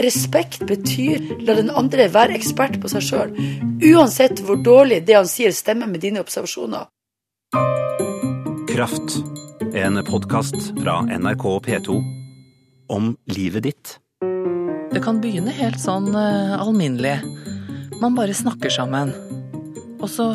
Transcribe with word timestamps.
Respekt 0.00 0.62
betyr 0.64 1.20
la 1.44 1.52
den 1.58 1.68
andre 1.68 2.06
være 2.08 2.32
ekspert 2.38 2.78
på 2.80 2.88
seg 2.88 3.02
sjøl, 3.04 3.32
uansett 3.84 4.38
hvor 4.40 4.56
dårlig 4.64 5.02
det 5.04 5.18
han 5.18 5.26
sier 5.28 5.52
stemmer 5.52 5.90
med 5.90 6.00
dine 6.00 6.22
observasjoner. 6.22 6.86
Kraft. 8.70 9.18
En 9.76 10.00
podkast 10.08 10.70
fra 10.78 11.02
NRK 11.04 11.44
P2 11.66 11.96
om 12.88 13.10
livet 13.36 13.66
ditt. 13.66 13.92
Det 14.94 15.02
kan 15.04 15.20
begynne 15.20 15.52
helt 15.58 15.80
sånn 15.80 16.08
uh, 16.16 16.56
alminnelig. 16.56 17.18
Man 18.00 18.16
bare 18.16 18.32
snakker 18.32 18.72
sammen. 18.72 19.12
Og 20.00 20.08
så, 20.08 20.30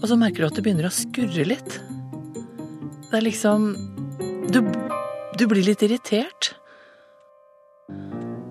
og 0.00 0.04
så 0.10 0.18
merker 0.18 0.42
du 0.42 0.48
at 0.48 0.58
det 0.58 0.64
begynner 0.66 0.90
å 0.90 0.94
skurre 0.94 1.46
litt. 1.46 1.78
Det 3.12 3.20
er 3.20 3.28
liksom 3.28 3.76
Du, 4.50 4.58
du 5.38 5.46
blir 5.46 5.62
litt 5.70 5.86
irritert. 5.86 6.56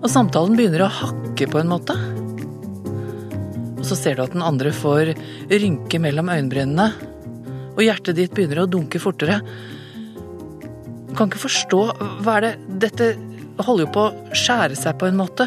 Og 0.02 0.10
samtalen 0.10 0.56
begynner 0.58 0.82
å 0.82 0.90
hakke 0.90 1.46
på 1.46 1.60
en 1.60 1.70
måte. 1.70 1.94
Og 3.78 3.84
så 3.86 3.98
ser 3.98 4.18
du 4.18 4.24
at 4.24 4.34
den 4.34 4.42
andre 4.42 4.72
får 4.74 5.12
rynke 5.50 6.00
mellom 6.02 6.30
øyenbrynene. 6.32 6.88
Og 7.76 7.84
hjertet 7.86 8.18
ditt 8.18 8.34
begynner 8.34 8.64
å 8.64 8.70
dunke 8.70 8.98
fortere. 9.02 9.38
Du 11.06 11.14
kan 11.18 11.28
ikke 11.28 11.42
forstå 11.44 11.80
Hva 12.24 12.38
er 12.38 12.44
det 12.46 12.52
Dette 12.86 13.08
holder 13.60 13.84
jo 13.84 13.92
på 13.92 14.04
å 14.08 14.36
skjære 14.36 14.78
seg 14.80 14.98
på 14.98 15.10
en 15.10 15.18
måte. 15.20 15.46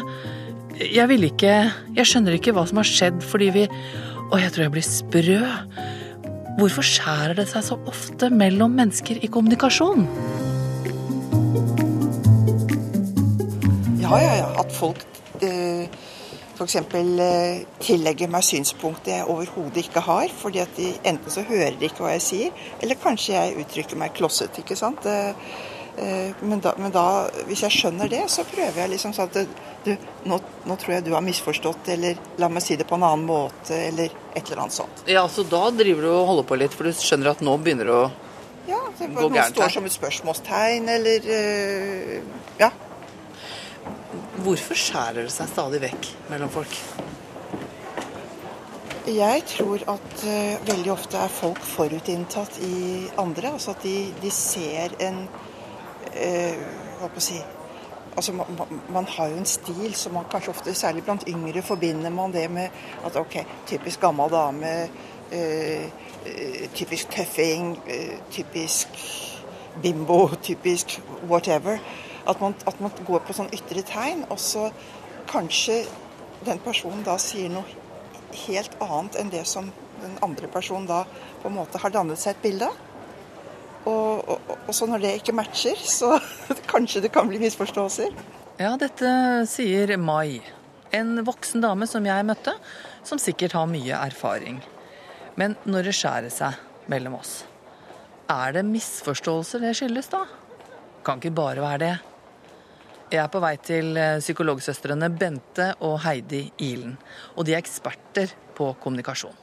Jeg 0.78 1.08
vil 1.10 1.26
ikke 1.26 1.54
Jeg 1.96 2.08
skjønner 2.08 2.36
ikke 2.36 2.54
hva 2.56 2.66
som 2.68 2.80
har 2.80 2.88
skjedd 2.88 3.22
fordi 3.24 3.50
vi 3.54 3.64
Å, 3.66 4.40
jeg 4.40 4.52
tror 4.54 4.66
jeg 4.66 4.74
blir 4.74 4.86
sprø. 4.86 5.40
Hvorfor 6.56 6.86
skjærer 6.86 7.36
det 7.38 7.46
seg 7.50 7.66
så 7.66 7.76
ofte 7.86 8.30
mellom 8.32 8.72
mennesker 8.74 9.20
i 9.22 9.30
kommunikasjon? 9.30 10.06
Ja, 14.06 14.22
ja, 14.22 14.34
ja. 14.42 14.50
At 14.62 14.72
folk 14.72 15.02
eh, 15.42 15.88
f.eks. 16.56 16.76
Eh, 16.76 17.62
tillegger 17.82 18.30
meg 18.32 18.44
synspunkter 18.46 19.18
jeg 19.18 19.30
overhodet 19.30 19.84
ikke 19.84 20.02
har. 20.06 20.32
fordi 20.40 20.62
at 20.64 20.76
de 20.76 20.92
enten 21.04 21.32
så 21.32 21.44
hører 21.46 21.78
de 21.78 21.88
ikke 21.88 22.04
hva 22.04 22.16
jeg 22.16 22.26
sier, 22.26 22.66
eller 22.82 23.00
kanskje 23.02 23.34
jeg 23.36 23.56
uttrykker 23.62 24.00
meg 24.00 24.14
klosset. 24.16 24.58
ikke 24.58 24.76
sant? 24.76 25.06
Eh, 25.06 25.34
eh, 25.98 26.42
men, 26.42 26.60
da, 26.64 26.74
men, 26.78 26.92
da, 26.94 27.28
hvis 27.48 27.66
jeg 27.66 27.76
skjønner 27.78 28.10
det, 28.12 28.24
så 28.32 28.46
prøver 28.48 28.84
jeg 28.84 28.94
liksom 28.94 29.14
sånn 29.16 29.30
at 29.30 29.56
du, 29.86 29.92
nå, 30.26 30.40
nå, 30.66 30.76
tror 30.76 30.96
jeg 30.96 31.06
du 31.06 31.12
har 31.14 31.24
misforstått, 31.24 31.92
eller 31.94 32.16
la 32.40 32.50
meg 32.50 32.64
si 32.64 32.78
det 32.78 32.88
på 32.88 32.98
en 32.98 33.06
annen 33.06 33.26
måte, 33.28 33.76
eller 33.76 34.10
et 34.34 34.42
eller 34.46 34.64
annet 34.64 34.78
sånt. 34.80 35.04
Ja, 35.10 35.26
så 35.30 35.44
da 35.46 35.68
driver 35.70 36.08
du 36.08 36.12
og 36.14 36.32
holder 36.32 36.48
på 36.48 36.58
litt, 36.62 36.74
for 36.74 36.88
du 36.88 36.96
skjønner 36.96 37.34
at 37.36 37.44
nå 37.44 37.58
begynner 37.62 37.90
det 37.90 38.00
å 38.00 38.06
ja, 38.66 38.80
gå 38.98 39.06
gærent? 39.06 39.36
Noe 39.36 39.46
står 39.52 39.76
som 39.76 39.86
et 39.86 39.94
spørsmålstegn, 39.94 40.90
eller 40.96 41.30
Ja. 42.58 42.72
Hvorfor 44.46 44.78
skjærer 44.78 45.24
det 45.26 45.32
seg 45.34 45.48
stadig 45.50 45.80
vekk 45.82 46.04
mellom 46.30 46.50
folk? 46.54 46.74
Jeg 49.10 49.42
tror 49.50 49.82
at 49.90 50.22
uh, 50.22 50.68
veldig 50.68 50.92
ofte 50.92 51.18
er 51.18 51.32
folk 51.34 51.58
forutinntatt 51.66 52.60
i 52.62 53.08
andre. 53.18 53.50
Altså 53.56 53.74
at 53.74 53.82
de, 53.82 53.96
de 54.22 54.30
ser 54.30 54.94
en 55.02 55.18
uh, 55.26 56.62
Hva 57.00 57.10
på 57.10 57.22
å 57.22 57.26
si 57.26 57.42
Altså 58.16 58.32
man, 58.32 58.62
man, 58.88 59.04
har 59.12 59.28
jo 59.28 59.42
en 59.42 59.50
stil 59.50 59.90
som 59.98 60.14
man 60.16 60.30
kanskje 60.30 60.54
ofte, 60.54 60.72
særlig 60.78 61.02
blant 61.04 61.26
yngre, 61.28 61.60
forbinder 61.60 62.14
man 62.14 62.32
det 62.32 62.46
med 62.48 62.72
at 63.04 63.18
OK, 63.20 63.34
typisk 63.68 64.00
gammel 64.00 64.30
dame. 64.32 64.72
Uh, 65.34 65.90
typisk 66.74 67.10
tøffing. 67.12 67.74
typisk 68.32 68.94
bimbo. 69.82 70.28
Typisk 70.42 71.00
whatever. 71.28 71.82
At 72.26 72.40
man, 72.42 72.56
at 72.66 72.80
man 72.82 72.94
går 73.06 73.22
på 73.26 73.36
sånn 73.36 73.52
ytre 73.54 73.84
tegn, 73.86 74.24
og 74.30 74.40
så 74.42 74.68
kanskje 75.30 75.84
den 76.46 76.58
personen 76.64 77.04
da 77.06 77.16
sier 77.22 77.50
noe 77.52 77.66
helt 78.46 78.74
annet 78.82 79.18
enn 79.20 79.30
det 79.32 79.44
som 79.48 79.70
den 80.02 80.18
andre 80.24 80.50
personen 80.52 80.88
da 80.88 81.04
på 81.42 81.48
en 81.48 81.56
måte 81.56 81.80
har 81.80 81.94
dannet 81.94 82.20
seg 82.20 82.34
et 82.34 82.44
bilde 82.44 82.68
av. 82.68 82.82
Og, 83.86 84.22
og, 84.26 84.48
og, 84.66 84.72
så 84.74 84.88
når 84.90 85.04
det 85.04 85.12
ikke 85.20 85.36
matcher, 85.38 85.78
så 85.78 86.16
kanskje 86.72 87.04
det 87.04 87.12
kan 87.14 87.28
bli 87.30 87.38
misforståelser. 87.42 88.14
Ja, 88.58 88.72
dette 88.80 89.10
sier 89.50 89.94
Mai. 90.00 90.40
En 90.94 91.20
voksen 91.26 91.62
dame 91.62 91.86
som 91.90 92.06
jeg 92.06 92.26
møtte, 92.26 92.54
som 93.06 93.20
sikkert 93.22 93.54
har 93.54 93.68
mye 93.70 93.98
erfaring. 94.00 94.58
Men 95.38 95.54
når 95.68 95.90
det 95.90 95.94
skjærer 95.98 96.32
seg 96.32 96.90
mellom 96.90 97.18
oss, 97.20 97.44
er 98.32 98.56
det 98.56 98.64
misforståelser 98.66 99.62
det 99.62 99.74
skyldes 99.78 100.10
da? 100.10 100.24
Kan 101.06 101.20
ikke 101.20 101.36
bare 101.36 101.62
være 101.62 101.82
det. 101.84 101.94
Jeg 103.06 103.22
er 103.22 103.28
på 103.30 103.38
vei 103.38 103.54
til 103.62 103.92
eh, 104.00 104.18
psykologsøstrene 104.18 105.08
Bente 105.14 105.68
og 105.86 106.00
Heidi 106.02 106.48
Ilen. 106.66 106.96
Og 107.38 107.46
de 107.46 107.54
er 107.54 107.60
eksperter 107.62 108.32
på 108.56 108.72
kommunikasjon. 108.82 109.36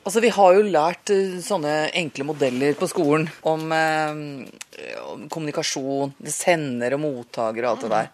Altså, 0.00 0.20
Vi 0.24 0.32
har 0.34 0.56
jo 0.56 0.64
lært 0.66 1.12
eh, 1.14 1.38
sånne 1.44 1.74
enkle 2.00 2.26
modeller 2.26 2.74
på 2.78 2.88
skolen 2.90 3.28
om, 3.46 3.70
eh, 3.70 4.98
om 5.04 5.28
kommunikasjon. 5.30 6.16
Sender 6.26 6.96
og 6.96 7.04
mottaker 7.04 7.66
og 7.66 7.70
alt 7.70 7.84
det 7.86 7.90
der. 7.94 8.08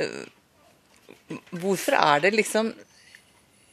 Eh, 0.00 1.36
hvorfor 1.62 1.94
er 2.00 2.24
det 2.24 2.32
liksom 2.34 2.72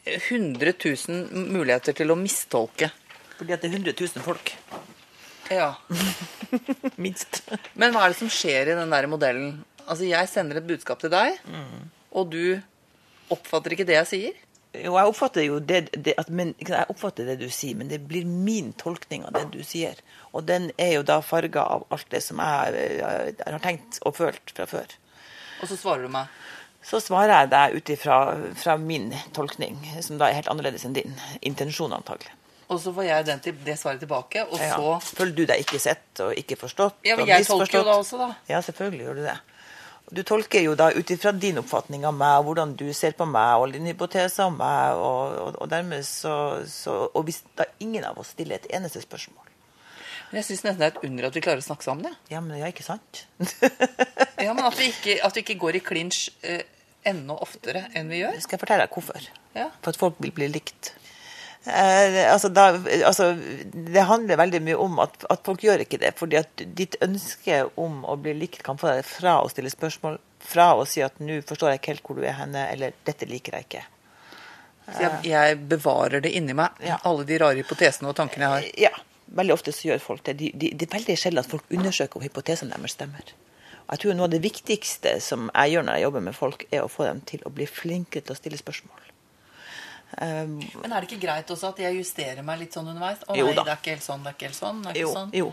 100 0.06 0.76
000 0.78 1.50
muligheter 1.56 1.98
til 1.98 2.14
å 2.14 2.20
mistolke? 2.20 2.92
Fordi 3.40 3.56
at 3.56 3.66
det 3.66 3.72
er 3.72 3.80
100 3.80 3.98
000 3.98 4.28
folk. 4.28 4.54
Ja. 5.50 5.72
Minst. 7.04 7.42
Men 7.74 7.96
hva 7.96 8.06
er 8.06 8.14
det 8.14 8.20
som 8.22 8.32
skjer 8.32 8.74
i 8.74 8.78
den 8.78 8.94
der 8.94 9.10
modellen? 9.10 9.58
Altså, 9.88 10.08
jeg 10.08 10.30
sender 10.30 10.60
et 10.60 10.68
budskap 10.68 11.00
til 11.00 11.12
deg, 11.14 11.38
mm. 11.48 11.88
og 12.20 12.34
du 12.34 12.60
oppfatter 13.34 13.76
ikke 13.76 13.88
det 13.88 13.96
jeg 14.02 14.10
sier? 14.12 14.44
Jo, 14.76 14.94
jeg 14.98 15.10
oppfatter 15.10 15.46
jo 15.46 15.60
det, 15.64 15.80
det 15.96 16.14
at, 16.20 16.30
men, 16.30 16.52
jeg 16.60 16.90
oppfatter 16.92 17.26
det 17.30 17.38
du 17.40 17.48
sier, 17.54 17.78
men 17.80 17.90
det 17.90 18.02
blir 18.10 18.28
min 18.28 18.74
tolkning 18.78 19.24
av 19.26 19.34
det 19.38 19.46
du 19.56 19.62
sier. 19.66 19.98
Og 20.36 20.46
den 20.48 20.70
er 20.78 20.98
jo 20.98 21.06
da 21.08 21.22
farga 21.26 21.64
av 21.78 21.88
alt 21.94 22.10
det 22.14 22.22
som 22.26 22.42
jeg, 22.44 22.76
jeg, 23.00 23.32
jeg, 23.32 23.54
har 23.56 23.64
tenkt 23.64 24.02
og 24.04 24.18
følt 24.20 24.54
fra 24.54 24.68
før. 24.70 24.98
Og 25.64 25.72
så 25.72 25.80
svarer 25.80 26.06
du 26.06 26.12
meg? 26.14 26.30
Så 26.88 27.00
svarer 27.04 27.34
jeg 27.34 27.52
deg 27.52 27.78
ut 27.80 27.94
ifra 27.96 28.76
min 28.80 29.10
tolkning, 29.36 29.80
som 30.04 30.20
da 30.20 30.30
er 30.30 30.38
helt 30.42 30.52
annerledes 30.52 30.86
enn 30.88 30.96
din. 30.96 31.16
Intensjon, 31.48 31.96
antagelig. 31.96 32.36
Og 32.68 32.80
så 32.84 32.92
får 32.92 33.06
jeg 33.08 33.26
den 33.30 33.42
til, 33.44 33.60
det 33.64 33.78
svaret 33.80 34.02
tilbake, 34.04 34.44
og 34.52 34.60
ja. 34.60 34.76
så 34.76 35.16
Føler 35.16 35.36
du 35.36 35.46
deg 35.48 35.64
ikke 35.64 35.80
sett 35.80 36.22
og 36.24 36.34
ikke 36.36 36.58
forstått? 36.60 37.00
Ja, 37.08 37.16
men 37.16 37.30
jeg 37.32 37.48
tolker 37.48 37.80
jo 37.80 37.86
da 37.88 37.96
også, 38.02 38.20
da. 38.20 38.34
Ja, 38.52 38.60
selvfølgelig 38.64 39.06
gjør 39.08 39.20
du 39.22 39.24
det. 39.24 39.38
Du 40.08 40.22
tolker 40.24 40.64
jo 40.64 40.76
da 40.80 40.88
ut 40.96 41.10
ifra 41.12 41.34
din 41.36 41.60
oppfatning 41.60 42.06
av 42.08 42.14
meg, 42.16 42.38
og 42.40 42.48
hvordan 42.48 42.76
du 42.80 42.86
ser 42.96 43.16
på 43.18 43.26
meg, 43.28 43.60
og 43.60 43.74
din 43.76 43.90
hypotese 43.90 44.46
om 44.48 44.56
meg, 44.56 44.96
og, 44.96 45.36
og, 45.42 45.58
og 45.60 45.68
dermed 45.72 46.06
så, 46.08 46.64
så, 46.72 46.96
Og 47.12 47.28
hvis 47.28 47.42
da 47.60 47.68
ingen 47.84 48.06
av 48.08 48.20
oss 48.22 48.32
stiller 48.36 48.62
et 48.62 48.70
eneste 48.78 49.04
spørsmål 49.04 49.52
Men 50.30 50.40
Jeg 50.40 50.48
syns 50.48 50.64
nesten 50.64 50.80
det 50.80 50.88
er 50.88 50.96
et 50.96 51.10
under 51.10 51.28
at 51.28 51.36
vi 51.36 51.44
klarer 51.44 51.64
å 51.64 51.68
snakke 51.68 51.84
sammen. 51.84 52.08
det. 52.08 52.14
Ja, 52.32 52.40
men 52.44 52.56
er 52.56 52.72
ikke 52.72 52.88
sant? 52.88 53.26
ja, 54.46 54.54
men 54.54 54.64
at 54.64 54.80
vi 54.80 54.90
ikke, 54.94 55.20
at 55.24 55.36
vi 55.36 55.44
ikke 55.44 55.60
går 55.66 55.80
i 55.80 55.84
klinsj 55.84 56.24
eh, 56.48 56.64
enda 57.08 57.36
oftere 57.44 57.86
enn 57.96 58.12
vi 58.12 58.22
gjør. 58.24 58.40
Skal 58.44 58.58
jeg 58.58 58.64
fortelle 58.64 58.88
deg 58.88 58.96
hvorfor? 58.96 59.28
Ja. 59.56 59.70
For 59.82 59.92
at 59.92 60.00
folk 60.00 60.24
vil 60.24 60.34
bli 60.36 60.50
likt. 60.52 60.94
Eh, 61.68 62.34
altså 62.34 62.48
da, 62.50 62.70
altså, 63.06 63.34
det 63.74 64.06
handler 64.08 64.40
veldig 64.40 64.62
mye 64.64 64.78
om 64.80 65.02
at, 65.04 65.26
at, 65.28 65.42
folk 65.44 65.66
gjør 65.66 65.84
ikke 65.84 66.00
det. 66.00 66.14
fordi 66.16 66.40
at 66.40 66.64
ditt 66.78 66.96
ønske 67.04 67.66
om 67.76 68.06
å 68.08 68.16
bli 68.22 68.36
likt 68.38 68.64
kan 68.64 68.80
få 68.80 68.94
deg 68.94 69.04
fra 69.08 69.42
å 69.44 69.50
stille 69.52 69.72
spørsmål, 69.74 70.16
fra 70.48 70.70
å 70.80 70.86
si 70.88 71.04
at 71.04 71.20
'nå 71.20 71.42
forstår 71.50 71.74
jeg 71.74 71.82
ikke 71.82 71.94
helt 71.96 72.06
hvor 72.08 72.20
du 72.20 72.24
er 72.24 72.38
henne', 72.40 72.70
eller 72.72 72.94
'dette 73.04 73.28
liker 73.28 73.58
jeg 73.58 73.68
ikke'. 73.68 73.86
Så 74.88 75.02
jeg, 75.04 75.20
jeg 75.28 75.58
bevarer 75.68 76.24
det 76.24 76.32
inni 76.32 76.56
meg, 76.56 76.78
ja. 76.80 77.02
alle 77.04 77.26
de 77.28 77.38
rare 77.42 77.60
hypotesene 77.60 78.08
og 78.08 78.16
tankene 78.16 78.48
jeg 78.48 78.54
har? 78.54 78.70
Ja. 78.88 78.94
Veldig 79.28 79.58
ofte 79.58 79.74
så 79.76 79.90
gjør 79.90 80.00
folk 80.00 80.24
det. 80.24 80.38
De, 80.40 80.54
de, 80.56 80.72
det 80.72 80.88
er 80.88 80.94
veldig 80.94 81.18
sjelden 81.20 81.44
at 81.44 81.52
folk 81.52 81.68
undersøker 81.68 82.16
om 82.16 82.24
hypotesene 82.24 82.72
deres 82.72 82.96
stemmer. 82.96 83.34
Og 83.88 83.92
jeg 83.92 84.00
tror 84.06 84.16
Noe 84.16 84.30
av 84.30 84.32
det 84.32 84.40
viktigste 84.46 85.18
som 85.20 85.50
jeg 85.52 85.74
gjør 85.74 85.84
når 85.84 86.00
jeg 86.00 86.08
jobber 86.08 86.24
med 86.30 86.36
folk, 86.38 86.64
er 86.72 86.86
å 86.86 86.92
få 86.92 87.10
dem 87.10 87.20
til 87.28 87.44
å 87.44 87.52
bli 87.52 87.68
flinkere 87.68 88.24
til 88.24 88.38
å 88.38 88.40
stille 88.40 88.60
spørsmål. 88.60 89.04
Um, 90.16 90.54
Men 90.82 90.94
er 90.94 91.04
det 91.04 91.10
ikke 91.10 91.26
greit 91.26 91.50
også 91.52 91.74
at 91.74 91.82
jeg 91.84 91.98
justerer 92.00 92.46
meg 92.46 92.62
litt 92.62 92.76
sånn 92.78 92.88
underveis? 92.88 93.20
Å 93.28 93.36
nei, 93.36 93.50
det 93.52 93.66
er 93.66 93.74
ikke 93.76 93.96
helt 93.98 94.06
sånn, 94.06 94.24
det 94.24 94.32
er 94.32 94.38
ikke 94.38 94.48
helt 94.48 94.60
sånn. 94.60 94.80
Det 94.84 94.94
er 94.94 94.96
ikke 94.96 95.04
jo, 95.04 95.16
sånn. 95.18 95.34
jo. 95.36 95.50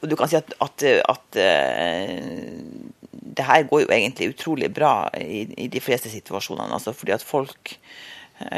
Og 0.00 0.12
du 0.12 0.16
kan 0.18 0.30
si 0.32 0.38
at, 0.40 0.54
at, 0.66 0.86
at 1.12 1.40
uh, 1.44 2.94
det 3.40 3.46
her 3.46 3.66
går 3.68 3.84
jo 3.84 3.90
egentlig 3.94 4.30
utrolig 4.32 4.70
bra 4.72 4.94
i, 5.20 5.44
i 5.66 5.68
de 5.72 5.82
fleste 5.84 6.12
situasjonene. 6.12 6.72
Altså 6.78 6.94
fordi 6.96 7.14
at 7.18 7.26
folk 7.26 7.76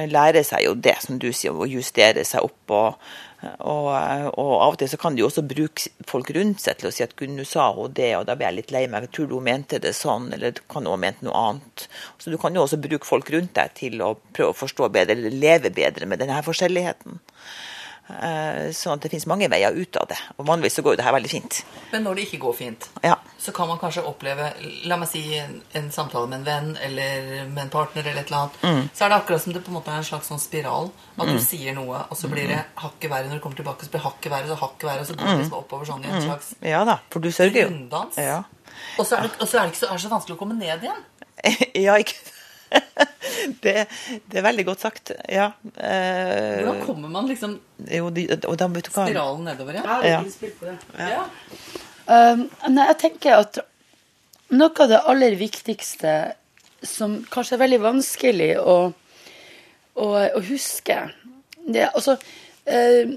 lærer 0.09 0.47
seg 0.47 0.67
jo 0.67 0.75
det, 0.79 0.97
som 1.03 1.19
du 1.19 1.31
sier, 1.33 1.55
å 1.55 1.69
justere 1.69 2.25
seg 2.29 2.45
opp. 2.49 2.63
og 2.71 3.13
og, 3.43 3.89
og, 4.39 4.51
av 4.63 4.75
og 4.75 4.77
til 4.79 4.91
så 4.91 4.99
kan 5.03 5.17
de 5.19 5.25
også 5.27 5.43
bruke 5.47 5.91
folk 6.07 6.29
rundt 6.37 6.63
seg 6.63 6.79
til 6.79 6.89
å 6.89 6.93
si 6.95 7.03
at 7.03 7.17
'Gunn, 7.19 7.35
nå 7.35 7.47
sa 7.49 7.73
hun 7.75 7.95
det, 7.97 8.13
og 8.15 8.29
da 8.29 8.37
ble 8.39 8.47
jeg 8.47 8.59
litt 8.59 8.75
lei 8.75 8.85
meg. 8.87 9.09
Jeg 9.09 9.15
tror 9.17 9.31
du 9.31 9.35
hun 9.35 9.49
mente 9.49 9.81
det 9.83 9.95
sånn, 9.99 10.29
eller 10.37 10.63
kan 10.71 10.87
hun 10.87 10.95
ha 10.95 11.01
ment 11.03 11.25
noe 11.27 11.35
annet. 11.49 11.89
Så 12.23 12.31
du 12.31 12.39
kan 12.39 12.55
jo 12.55 12.63
også 12.63 12.79
bruke 12.79 13.09
folk 13.09 13.33
rundt 13.35 13.55
deg 13.59 13.75
til 13.79 13.99
å 13.99 14.15
prøve 14.15 14.55
å 14.55 14.61
forstå 14.61 14.93
bedre, 14.95 15.19
eller 15.19 15.35
leve 15.35 15.75
bedre 15.75 16.07
med 16.07 16.23
denne 16.23 16.39
forskjelligheten. 16.47 17.19
Sånn 18.77 18.95
at 18.95 19.03
det 19.03 19.11
finnes 19.11 19.29
mange 19.31 19.51
veier 19.51 19.75
ut 19.75 19.99
av 19.99 20.07
det. 20.11 20.19
Og 20.37 20.47
vanligvis 20.47 20.79
så 20.79 20.87
går 20.87 20.95
jo 20.95 21.03
det 21.03 21.07
her 21.07 21.17
veldig 21.17 21.33
fint. 21.33 21.63
Men 21.91 22.07
når 22.07 22.19
det 22.19 22.29
ikke 22.29 22.43
går 22.47 22.59
fint, 22.59 22.91
ja. 23.03 23.17
Så 23.43 23.51
kan 23.53 23.67
man 23.67 23.79
kanskje 23.81 24.05
oppleve 24.07 24.53
La 24.87 24.95
meg 25.01 25.09
si 25.11 25.21
en, 25.35 25.57
en 25.75 25.89
samtale 25.91 26.29
med 26.31 26.39
en 26.41 26.45
venn 26.47 26.69
eller 26.79 27.25
med 27.51 27.65
en 27.65 27.73
partner 27.73 28.05
eller 28.07 28.21
et 28.23 28.29
eller 28.31 28.39
annet. 28.45 28.59
Mm. 28.63 28.83
Så 28.95 29.03
er 29.05 29.11
det 29.11 29.17
akkurat 29.17 29.43
som 29.43 29.57
det 29.57 29.63
på 29.67 29.73
en 29.73 29.77
måte 29.81 29.91
er 29.91 29.99
en 29.99 30.07
slags 30.07 30.31
sånn 30.31 30.39
spiral. 30.43 30.93
At 31.17 31.27
du 31.33 31.41
sier 31.43 31.75
noe, 31.75 32.05
og 32.07 32.19
så 32.21 32.31
blir 32.31 32.47
det 32.53 32.61
hakket 32.79 33.11
verre 33.11 33.27
når 33.27 33.41
du 33.41 33.43
kommer 33.43 33.59
tilbake. 33.59 33.89
Så 33.89 33.91
blir 33.97 34.05
hakket 34.05 34.31
verre, 34.31 34.47
så 34.53 34.59
hakket 34.61 34.87
verre, 34.87 35.03
og 35.03 35.11
så 35.11 35.17
går 35.19 35.27
det 35.27 35.35
liksom 35.41 35.59
oppover 35.59 35.91
sånn 35.91 36.07
i 36.07 36.13
en 36.13 36.23
slags 36.29 36.53
Ja 36.71 36.85
da, 36.87 37.01
for 37.11 37.25
du 37.25 37.33
sørger 37.35 37.65
jo. 37.65 37.73
runddans. 37.73 38.21
Ja. 38.23 38.39
Og 38.99 39.09
så 39.09 39.19
er 39.19 39.27
det, 39.27 39.35
og 39.41 39.51
så 39.51 39.59
er 39.59 39.67
det 39.67 39.75
ikke 39.75 39.83
så, 39.83 39.91
er 39.91 39.99
det 39.99 40.07
så 40.07 40.15
vanskelig 40.15 40.39
å 40.39 40.43
komme 40.45 40.59
ned 40.63 40.87
igjen. 40.87 41.03
ja, 41.89 41.99
ikke 41.99 42.15
det, 43.65 43.75
det 44.31 44.39
er 44.41 44.45
veldig 44.47 44.65
godt 44.71 44.87
sagt. 44.87 45.11
Ja. 45.29 45.51
Eh, 45.77 46.63
Hvordan 46.63 46.85
kommer 46.87 47.11
man 47.13 47.27
liksom 47.29 47.59
jo, 47.91 48.09
de, 48.15 48.29
og 48.47 48.55
da 48.61 48.69
vet 48.73 48.87
du 48.89 48.95
hva 48.95 49.09
spiralen 49.11 49.49
nedover 49.51 49.77
igjen? 49.77 49.89
Ja, 49.91 50.23
Ja. 50.23 51.11
Ja. 51.19 51.25
Um, 52.07 52.49
nei, 52.69 52.87
jeg 52.91 52.99
tenker 52.99 53.37
at 53.39 53.61
noe 54.51 54.73
av 54.83 54.89
det 54.91 55.03
aller 55.07 55.37
viktigste 55.39 56.35
som 56.83 57.21
kanskje 57.31 57.55
er 57.57 57.63
veldig 57.63 57.83
vanskelig 57.85 58.53
å, 58.59 58.79
å, 59.95 60.07
å 60.11 60.41
huske 60.49 60.97
det, 61.63 61.87
altså, 61.93 62.17
uh, 62.67 63.13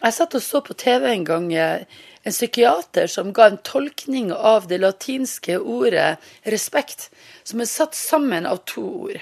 Jeg 0.00 0.16
satt 0.16 0.34
og 0.38 0.40
så 0.40 0.62
på 0.64 0.72
TV 0.80 1.10
en 1.10 1.26
gang 1.28 1.50
eh, 1.52 1.82
en 2.24 2.32
psykiater 2.32 3.10
som 3.12 3.34
ga 3.36 3.50
en 3.50 3.58
tolkning 3.60 4.30
av 4.32 4.68
det 4.70 4.78
latinske 4.80 5.58
ordet 5.58 6.16
'respekt', 6.44 7.10
som 7.44 7.60
er 7.60 7.68
satt 7.68 7.94
sammen 7.94 8.46
av 8.46 8.62
to 8.64 8.80
ord, 8.80 9.20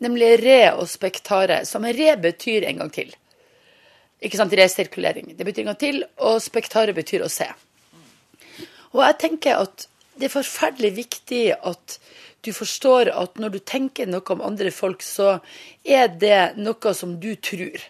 nemlig 0.00 0.40
're' 0.40 0.72
og 0.72 0.88
'spektare', 0.88 1.66
som 1.66 1.84
're' 1.84 2.16
betyr 2.16 2.64
en 2.64 2.78
gang 2.78 2.90
til. 2.90 3.12
Ikke 4.22 4.36
sant, 4.36 4.52
resirkulering. 4.52 5.36
Det 5.36 5.44
betyr 5.44 5.60
en 5.60 5.74
gang 5.74 5.78
til, 5.78 6.04
og 6.16 6.40
'spektare' 6.40 6.96
betyr 6.96 7.24
å 7.24 7.28
se. 7.28 7.52
Og 8.92 9.02
jeg 9.06 9.18
tenker 9.26 9.64
at 9.64 9.86
det 10.18 10.28
er 10.28 10.34
forferdelig 10.34 10.92
viktig 10.96 11.44
at 11.56 11.98
du 12.42 12.50
forstår 12.54 13.12
at 13.14 13.38
når 13.40 13.54
du 13.54 13.58
tenker 13.64 14.08
noe 14.10 14.34
om 14.34 14.42
andre 14.44 14.72
folk, 14.74 15.02
så 15.02 15.36
er 15.84 16.10
det 16.20 16.58
noe 16.58 16.94
som 16.96 17.14
du 17.22 17.32
tror. 17.38 17.84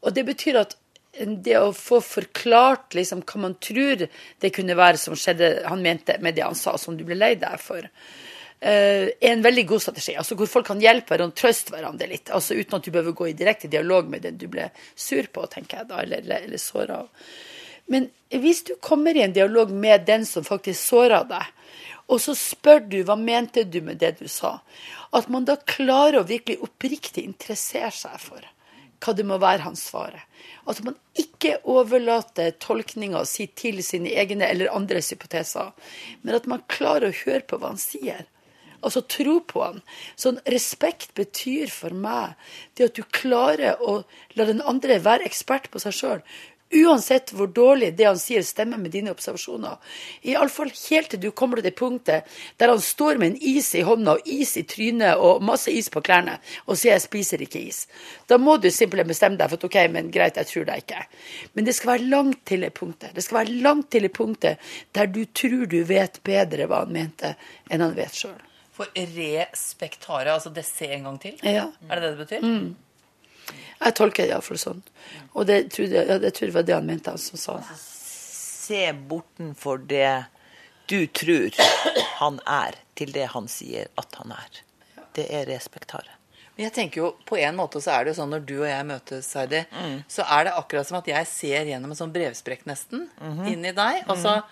Og 0.00 0.14
det 0.16 0.24
betyr 0.28 0.60
at 0.62 0.76
det 1.20 1.56
å 1.58 1.72
få 1.74 1.98
forklart 2.04 2.94
liksom, 2.96 3.24
hva 3.26 3.42
man 3.42 3.56
tror 3.60 4.06
det 4.06 4.52
kunne 4.54 4.78
være 4.78 5.00
som 5.00 5.16
skjedde, 5.18 5.50
han 5.66 5.82
mente 5.82 6.16
med 6.22 6.38
det 6.38 6.46
han 6.46 6.56
sa, 6.56 6.76
som 6.78 6.96
du 6.96 7.04
ble 7.04 7.18
lei 7.18 7.34
deg 7.40 7.58
for, 7.60 7.82
eh, 8.62 9.10
er 9.10 9.32
en 9.32 9.42
veldig 9.42 9.66
god 9.66 9.82
strategi. 9.82 10.14
Altså 10.16 10.38
Hvor 10.38 10.46
folk 10.46 10.70
kan 10.70 10.80
hjelpe 10.80 11.18
og 11.20 11.34
trøste 11.34 11.74
hverandre 11.74 12.08
litt. 12.08 12.30
altså 12.30 12.54
Uten 12.54 12.78
at 12.78 12.84
du 12.84 12.90
behøver 12.90 13.12
gå 13.12 13.28
i 13.28 13.36
direkte 13.36 13.68
dialog 13.68 14.08
med 14.08 14.22
den 14.22 14.38
du 14.38 14.46
ble 14.46 14.70
sur 14.94 15.26
på, 15.26 15.46
tenker 15.50 15.82
jeg 15.82 15.88
da, 15.88 16.02
eller, 16.02 16.22
eller, 16.22 16.46
eller 16.46 16.58
såra. 16.58 17.02
Men 17.90 18.08
hvis 18.30 18.62
du 18.68 18.76
kommer 18.78 19.16
i 19.16 19.24
en 19.24 19.34
dialog 19.34 19.72
med 19.74 20.06
den 20.06 20.26
som 20.26 20.46
faktisk 20.46 20.92
såra 20.92 21.24
deg, 21.26 21.48
og 22.10 22.18
så 22.22 22.34
spør 22.38 22.82
du 22.90 23.00
hva 23.06 23.16
mente 23.18 23.64
du 23.66 23.80
med 23.86 24.00
det 24.02 24.16
du 24.18 24.26
sa, 24.30 24.58
at 25.14 25.28
man 25.30 25.46
da 25.46 25.56
klarer 25.58 26.20
å 26.20 26.26
virkelig 26.26 26.58
oppriktig 26.66 27.26
interessere 27.26 27.92
seg 27.94 28.16
for 28.22 28.46
hva 29.00 29.14
det 29.16 29.24
må 29.24 29.38
være 29.40 29.64
han 29.64 29.78
svarer. 29.78 30.26
At 30.68 30.82
man 30.84 30.98
ikke 31.18 31.56
overlater 31.70 32.52
tolkninga 32.60 33.22
si 33.28 33.46
til 33.56 33.80
sine 33.84 34.12
egne 34.12 34.48
eller 34.50 34.74
andres 34.74 35.10
hypoteser, 35.14 35.70
men 36.22 36.36
at 36.36 36.48
man 36.50 36.66
klarer 36.68 37.08
å 37.08 37.18
høre 37.22 37.46
på 37.48 37.58
hva 37.58 37.72
han 37.72 37.80
sier. 37.80 38.26
Altså 38.80 39.02
tro 39.12 39.38
på 39.44 39.60
han. 39.60 39.80
Sånn 40.16 40.38
respekt 40.48 41.12
betyr 41.18 41.72
for 41.72 41.92
meg 41.92 42.36
det 42.78 42.88
at 42.88 42.96
du 42.96 43.04
klarer 43.04 43.80
å 43.80 44.00
la 44.38 44.46
den 44.48 44.62
andre 44.64 44.96
være 45.04 45.28
ekspert 45.28 45.68
på 45.72 45.82
seg 45.82 45.96
sjøl. 45.96 46.22
Uansett 46.70 47.32
hvor 47.34 47.48
dårlig 47.50 47.88
det 47.98 48.06
han 48.06 48.18
sier 48.20 48.44
stemmer 48.46 48.78
med 48.78 48.92
dine 48.94 49.10
observasjoner. 49.10 49.78
Iallfall 50.30 50.70
helt 50.70 51.10
til 51.10 51.20
du 51.22 51.30
kommer 51.34 51.58
til 51.58 51.66
det 51.66 51.74
punktet 51.78 52.28
der 52.62 52.70
han 52.70 52.82
står 52.84 53.18
med 53.18 53.32
en 53.32 53.38
is 53.56 53.72
i 53.74 53.82
hånda 53.86 54.14
og 54.18 54.28
is 54.30 54.54
i 54.60 54.62
trynet 54.70 55.18
og 55.18 55.42
masse 55.42 55.72
is 55.74 55.90
på 55.90 56.02
klærne 56.06 56.36
og 56.66 56.76
sier 56.76 56.94
'jeg 56.94 57.02
spiser 57.02 57.42
ikke 57.42 57.58
is'. 57.58 57.86
Da 58.28 58.38
må 58.38 58.56
du 58.56 58.70
simpelthen 58.70 59.08
bestemme 59.08 59.36
deg 59.36 59.50
for 59.50 59.56
at 59.56 59.64
ok, 59.64 59.90
men 59.90 60.10
greit, 60.10 60.36
jeg 60.36 60.46
tror 60.46 60.64
deg 60.64 60.76
ikke. 60.76 61.06
Men 61.54 61.64
det 61.64 61.74
skal 61.74 61.90
være 61.90 62.10
langt 62.10 62.46
til 62.46 62.60
det 62.60 62.74
punktet. 62.74 63.14
Det 63.14 63.24
skal 63.24 63.38
være 63.38 63.62
langt 63.62 63.90
til 63.90 64.02
det 64.02 64.12
punktet 64.12 64.58
der 64.94 65.06
du 65.06 65.24
tror 65.24 65.66
du 65.66 65.82
vet 65.84 66.20
bedre 66.22 66.66
hva 66.66 66.84
han 66.84 66.92
mente, 66.92 67.34
enn 67.70 67.80
han 67.80 67.96
vet 67.96 68.14
sjøl. 68.14 68.38
For 68.72 68.86
respektare, 68.94 70.32
altså 70.32 70.54
det 70.54 70.64
se 70.64 70.86
en 70.86 71.02
gang 71.02 71.18
til? 71.20 71.34
Ja. 71.42 71.66
Er 71.90 72.00
det 72.00 72.02
det 72.02 72.18
det 72.18 72.26
betyr? 72.26 72.74
Jeg 73.80 73.94
tolker 73.96 74.26
det 74.26 74.30
iallfall 74.34 74.58
sånn. 74.60 74.82
Og 75.34 75.46
det 75.48 75.70
trodde, 75.72 75.92
jeg- 75.96 76.08
ja, 76.08 76.18
det 76.18 76.34
tror 76.34 76.46
jeg 76.48 76.52
var 76.54 76.62
det 76.68 76.74
han 76.74 76.86
mente, 76.86 77.10
han 77.10 77.18
som 77.18 77.38
sa 77.40 77.56
det. 77.58 77.78
Se 77.80 78.92
bortenfor 78.92 79.86
det 79.88 80.26
du 80.90 81.06
tror 81.06 81.50
han 82.20 82.40
er, 82.46 82.74
til 82.98 83.12
det 83.12 83.28
han 83.32 83.46
sier 83.48 83.86
at 83.98 84.14
han 84.20 84.32
er. 84.32 84.60
Det 85.14 85.26
er 85.30 85.46
respektare. 85.46 86.16
Men 86.56 86.66
jeg 86.66 86.72
tenker 86.74 86.96
jo, 87.00 87.14
På 87.24 87.38
en 87.38 87.56
måte 87.56 87.80
så 87.80 87.92
er 87.94 88.04
det 88.04 88.12
jo 88.14 88.20
sånn 88.22 88.30
når 88.34 88.44
du 88.44 88.54
og 88.60 88.66
jeg 88.68 88.84
møtes, 88.86 89.32
Heidi, 89.34 89.64
så 90.08 90.26
er 90.28 90.44
det 90.44 90.52
akkurat 90.52 90.86
som 90.86 90.98
at 90.98 91.06
jeg 91.06 91.26
ser 91.26 91.64
gjennom 91.70 91.90
en 91.94 91.96
sånn 91.96 92.12
brevsprekk 92.12 92.66
nesten 92.66 93.08
inn 93.48 93.64
i 93.64 93.72
deg. 93.72 94.04
Altså, 94.06 94.42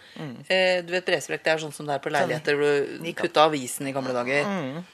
eh, 0.49 0.81
du 0.83 0.93
vet 0.95 1.05
Brevsprekk 1.05 1.43
det 1.45 1.53
er 1.53 1.59
sånn 1.59 1.75
som 1.75 1.87
det 1.87 1.95
er 1.97 1.99
på 1.99 2.11
leiligheter 2.15 2.57
hvor 2.57 3.03
du 3.05 3.13
putta 3.13 3.45
avisen 3.51 3.87
i 3.89 3.93
gamle 3.93 4.15
dager. 4.15 4.85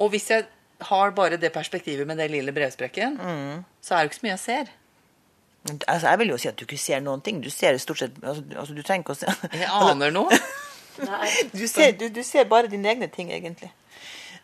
Og 0.00 0.10
hvis 0.10 0.28
jeg 0.28 0.46
har 0.88 1.10
bare 1.16 1.36
det 1.40 1.52
perspektivet 1.54 2.06
med 2.06 2.18
den 2.18 2.30
lille 2.32 2.52
brevsprekken, 2.56 3.18
så 3.82 3.94
er 3.96 4.02
det 4.06 4.10
ikke 4.12 4.20
så 4.20 4.26
mye 4.26 4.34
jeg 4.36 4.42
ser. 4.46 4.72
Altså, 5.86 6.08
jeg 6.10 6.18
vil 6.18 6.32
jo 6.32 6.38
si 6.42 6.48
at 6.50 6.56
du 6.58 6.64
ikke 6.66 6.78
ser 6.82 7.00
noen 7.04 7.20
ting. 7.22 7.38
Du 7.44 7.50
ser 7.54 7.76
stort 7.78 8.00
sett 8.02 8.16
altså, 8.22 8.42
altså, 8.58 8.74
Du 8.74 8.82
trenger 8.82 9.04
ikke 9.04 9.14
å 9.14 9.20
se 9.20 9.60
Jeg 9.60 9.68
aner 9.92 10.10
noe. 10.10 10.38
Du 11.54 11.66
ser, 11.70 11.92
du, 11.96 12.08
du 12.10 12.22
ser 12.26 12.48
bare 12.50 12.66
dine 12.72 12.90
egne 12.90 13.06
ting, 13.12 13.30
egentlig. 13.32 13.70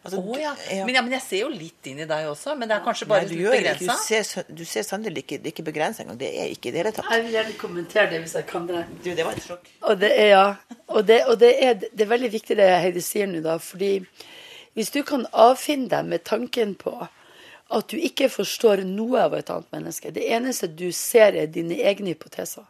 Altså, 0.04 0.20
Å 0.20 0.22
du- 0.22 0.38
ja. 0.40 0.52
Men, 0.86 0.94
ja. 0.94 1.02
Men 1.02 1.12
jeg 1.16 1.22
ser 1.24 1.40
jo 1.42 1.48
litt 1.50 1.88
inn 1.90 1.98
i 2.04 2.06
deg 2.06 2.28
også. 2.30 2.54
Men 2.56 2.70
det 2.70 2.76
er 2.78 2.84
kanskje 2.86 3.08
bare 3.10 3.26
Nei, 3.26 3.32
du, 3.32 3.34
litt 3.34 3.66
gjør 3.66 3.80
du 3.82 3.90
ser, 4.06 4.22
så- 4.28 4.44
du 4.46 4.62
ser 4.64 4.86
sannelig 4.86 5.24
ikke, 5.26 5.40
det 5.42 5.52
ikke 5.56 5.66
begrensa 5.66 6.04
engang. 6.04 6.20
Det 6.22 6.30
er 6.38 6.54
ikke 6.54 6.70
i 6.70 6.74
det 6.76 6.84
hele 6.84 6.92
tatt. 6.94 7.10
Jeg 7.10 7.24
vil 7.26 7.34
gjerne 7.34 7.58
kommentere 7.60 8.10
det 8.14 8.22
hvis 8.22 8.36
jeg 8.38 8.46
kan 8.46 8.70
det. 8.70 8.84
Du, 9.02 9.10
det 9.18 9.26
var 9.26 9.34
et 9.34 9.42
sjokk. 9.50 9.66
Og 9.90 9.98
det 10.00 10.12
er, 10.14 10.28
ja. 10.36 10.46
Og 10.94 11.02
det, 11.10 11.18
og 11.26 11.38
det, 11.42 11.50
er, 11.66 11.74
det 11.82 12.06
er 12.06 12.12
veldig 12.14 12.30
viktig 12.38 12.56
det 12.62 12.70
Heidi 12.86 13.02
sier 13.04 13.26
nå, 13.26 13.42
da. 13.44 13.58
Fordi 13.58 13.90
hvis 14.78 14.92
du 14.94 15.00
kan 15.02 15.26
avfinne 15.34 15.90
deg 15.90 16.06
med 16.06 16.22
tanken 16.22 16.76
på 16.78 16.92
at 17.74 17.88
du 17.90 17.98
ikke 17.98 18.28
forstår 18.30 18.84
noe 18.86 19.24
av 19.26 19.34
et 19.34 19.50
annet 19.50 19.72
menneske 19.74 20.12
Det 20.14 20.28
eneste 20.30 20.68
du 20.70 20.92
ser, 20.94 21.34
er 21.34 21.50
dine 21.50 21.74
egne 21.82 22.14
hypoteser. 22.14 22.62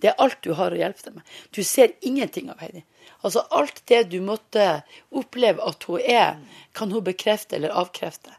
Det 0.00 0.10
er 0.10 0.22
alt 0.22 0.40
du 0.42 0.54
har 0.58 0.72
å 0.72 0.78
hjelpe 0.80 1.04
deg 1.04 1.18
med. 1.20 1.26
Du 1.52 1.60
ser 1.62 1.92
ingenting 2.00 2.48
av 2.50 2.64
Heidi. 2.64 2.82
Altså 3.22 3.44
alt 3.54 3.84
det 3.86 4.00
du 4.10 4.16
måtte 4.24 4.80
oppleve 5.14 5.62
at 5.62 5.84
hun 5.86 6.00
er, 6.00 6.40
kan 6.74 6.90
hun 6.90 7.04
bekrefte 7.04 7.60
eller 7.60 7.76
avkrefte. 7.84 8.32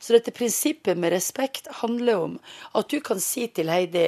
Så 0.00 0.14
dette 0.16 0.32
prinsippet 0.32 0.96
med 0.96 1.12
respekt 1.12 1.66
handler 1.82 2.22
om 2.24 2.36
at 2.78 2.88
du 2.88 3.02
kan 3.04 3.20
si 3.20 3.44
til 3.52 3.68
Heidi 3.68 4.06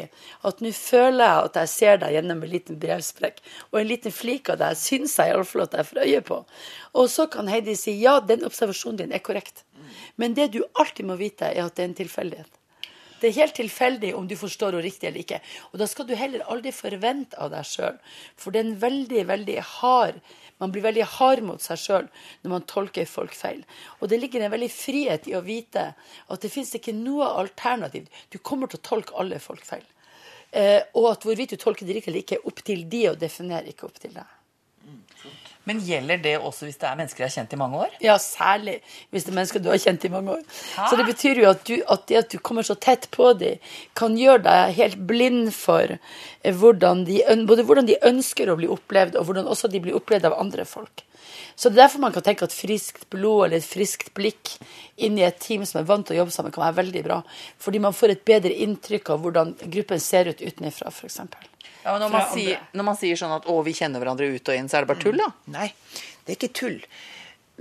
at 0.49 0.63
nå 0.65 0.73
føler 0.73 1.21
jeg 1.21 1.51
at 1.51 1.59
jeg 1.61 1.73
ser 1.75 2.01
deg 2.01 2.15
gjennom 2.17 2.41
en 2.41 2.53
liten 2.55 2.79
brevsprekk, 2.81 3.43
og 3.71 3.81
en 3.81 3.91
liten 3.91 4.15
flik 4.15 4.49
av 4.55 4.63
deg 4.63 4.79
syns 4.81 5.19
jeg 5.21 5.35
iallfall 5.35 5.67
at 5.67 5.77
jeg 5.77 5.91
får 5.91 6.03
øye 6.07 6.25
på. 6.31 6.41
Og 6.97 7.13
så 7.13 7.29
kan 7.29 7.53
Heidi 7.53 7.77
si 7.77 7.99
ja, 8.01 8.17
den 8.25 8.49
observasjonen 8.49 9.05
din 9.05 9.13
er 9.13 9.25
korrekt. 9.25 9.67
Men 10.17 10.33
det 10.39 10.55
du 10.57 10.63
alltid 10.73 11.07
må 11.09 11.21
vite, 11.21 11.53
er 11.53 11.67
at 11.67 11.77
det 11.77 11.85
er 11.85 11.91
en 11.91 12.01
tilfeldighet. 12.01 12.62
Det 13.23 13.29
er 13.31 13.37
helt 13.37 13.55
tilfeldig 13.55 14.09
om 14.19 14.27
du 14.27 14.35
forstår 14.35 14.75
henne 14.75 14.83
riktig 14.83 15.07
eller 15.07 15.23
ikke. 15.23 15.39
Og 15.71 15.79
da 15.79 15.87
skal 15.87 16.09
du 16.09 16.17
heller 16.19 16.43
aldri 16.51 16.73
forvente 16.75 17.39
av 17.39 17.53
deg 17.53 17.69
sjøl, 17.69 18.01
for 18.35 18.51
det 18.51 18.59
er 18.61 18.67
en 18.67 18.81
veldig, 18.83 19.27
veldig 19.31 19.61
hard 19.79 20.23
Man 20.63 20.71
blir 20.71 20.85
veldig 20.85 21.07
hard 21.17 21.41
mot 21.43 21.63
seg 21.63 21.79
sjøl 21.81 22.05
når 22.45 22.51
man 22.53 22.67
tolker 22.71 23.09
folk 23.11 23.33
feil. 23.35 23.65
Og 23.99 24.11
det 24.13 24.21
ligger 24.23 24.45
en 24.45 24.53
veldig 24.53 24.69
frihet 24.71 25.27
i 25.27 25.35
å 25.35 25.41
vite 25.43 25.89
at 26.31 26.45
det 26.45 26.53
fins 26.55 26.71
ikke 26.79 26.95
noe 26.95 27.27
alternativ. 27.41 28.07
Du 28.31 28.39
kommer 28.39 28.71
til 28.71 28.79
å 28.79 28.87
tolke 28.87 29.17
alle 29.19 29.41
folk 29.43 29.67
feil. 29.67 29.83
Eh, 30.53 30.79
og 30.95 31.09
at 31.11 31.27
hvorvidt 31.27 31.57
du 31.57 31.59
tolker 31.59 31.89
det 31.89 31.97
riktig 31.97 32.13
eller 32.13 32.23
ikke, 32.23 32.39
er 32.39 32.47
opp 32.53 32.63
til 32.63 32.87
de 32.95 33.03
og 33.11 33.19
definerer 33.19 33.73
ikke 33.73 33.89
opp 33.89 33.99
til 34.05 34.15
deg. 34.15 34.39
Men 35.69 35.79
gjelder 35.87 36.19
det 36.23 36.35
også 36.39 36.67
hvis 36.67 36.79
det 36.81 36.89
er 36.89 36.99
mennesker 36.99 37.23
jeg 37.23 37.31
har 37.31 37.35
kjent 37.37 37.53
i 37.55 37.59
mange 37.61 37.83
år? 37.85 37.93
Ja, 38.03 38.17
særlig 38.19 38.79
hvis 39.13 39.27
det 39.27 39.33
er 39.33 39.39
mennesker 39.39 39.63
du 39.63 39.71
har 39.71 39.79
kjent 39.83 40.07
i 40.09 40.11
mange 40.13 40.35
år. 40.35 40.43
Så 40.91 40.99
det 40.99 41.07
betyr 41.07 41.43
jo 41.43 41.51
at, 41.53 41.63
du, 41.69 41.77
at 41.95 42.09
det 42.11 42.19
at 42.25 42.35
du 42.35 42.39
kommer 42.43 42.67
så 42.67 42.75
tett 42.75 43.07
på 43.15 43.31
dem, 43.39 43.63
kan 43.99 44.19
gjøre 44.19 44.43
deg 44.49 44.75
helt 44.81 44.99
blind 45.07 45.53
for 45.55 45.95
eh, 45.95 46.55
hvordan 46.59 47.07
de, 47.07 47.21
både 47.47 47.67
hvordan 47.69 47.89
de 47.89 48.01
ønsker 48.11 48.51
å 48.51 48.59
bli 48.59 48.71
opplevd, 48.73 49.21
og 49.21 49.29
hvordan 49.29 49.51
også 49.51 49.71
de 49.71 49.83
blir 49.85 49.99
opplevd 49.99 50.31
av 50.31 50.39
andre 50.43 50.67
folk. 50.69 51.05
Så 51.55 51.69
det 51.69 51.77
er 51.77 51.85
derfor 51.85 52.03
man 52.03 52.15
kan 52.15 52.25
tenke 52.27 52.47
at 52.49 52.55
friskt 52.57 53.07
blod 53.13 53.47
eller 53.47 53.61
et 53.61 53.69
friskt 53.69 54.13
blikk 54.17 54.55
inn 54.97 55.19
i 55.21 55.27
et 55.27 55.41
team 55.43 55.67
som 55.69 55.81
er 55.81 55.89
vant 55.89 56.07
til 56.07 56.17
å 56.17 56.23
jobbe 56.23 56.35
sammen, 56.35 56.55
kan 56.55 56.65
være 56.67 56.81
veldig 56.81 57.03
bra. 57.07 57.21
Fordi 57.63 57.83
man 57.83 57.97
får 57.97 58.15
et 58.15 58.25
bedre 58.29 58.55
inntrykk 58.67 59.13
av 59.15 59.25
hvordan 59.25 59.55
gruppen 59.63 60.03
ser 60.03 60.33
ut 60.33 60.43
utenfra, 60.43 60.93
f.eks. 60.93 61.21
Ja, 61.83 61.97
når, 61.99 62.09
man 62.13 62.29
sier, 62.31 62.61
når 62.79 62.87
man 62.87 62.99
sier 62.99 63.19
sånn 63.19 63.35
at 63.35 63.49
'å, 63.51 63.59
vi 63.67 63.75
kjenner 63.75 64.03
hverandre 64.03 64.29
ut 64.31 64.49
og 64.49 64.59
inn', 64.59 64.71
så 64.71 64.79
er 64.79 64.85
det 64.85 64.93
bare 64.93 65.03
tull, 65.03 65.19
da? 65.19 65.31
Nei, 65.51 65.73
det 66.23 66.35
er 66.35 66.39
ikke 66.39 66.55
tull. 66.61 66.79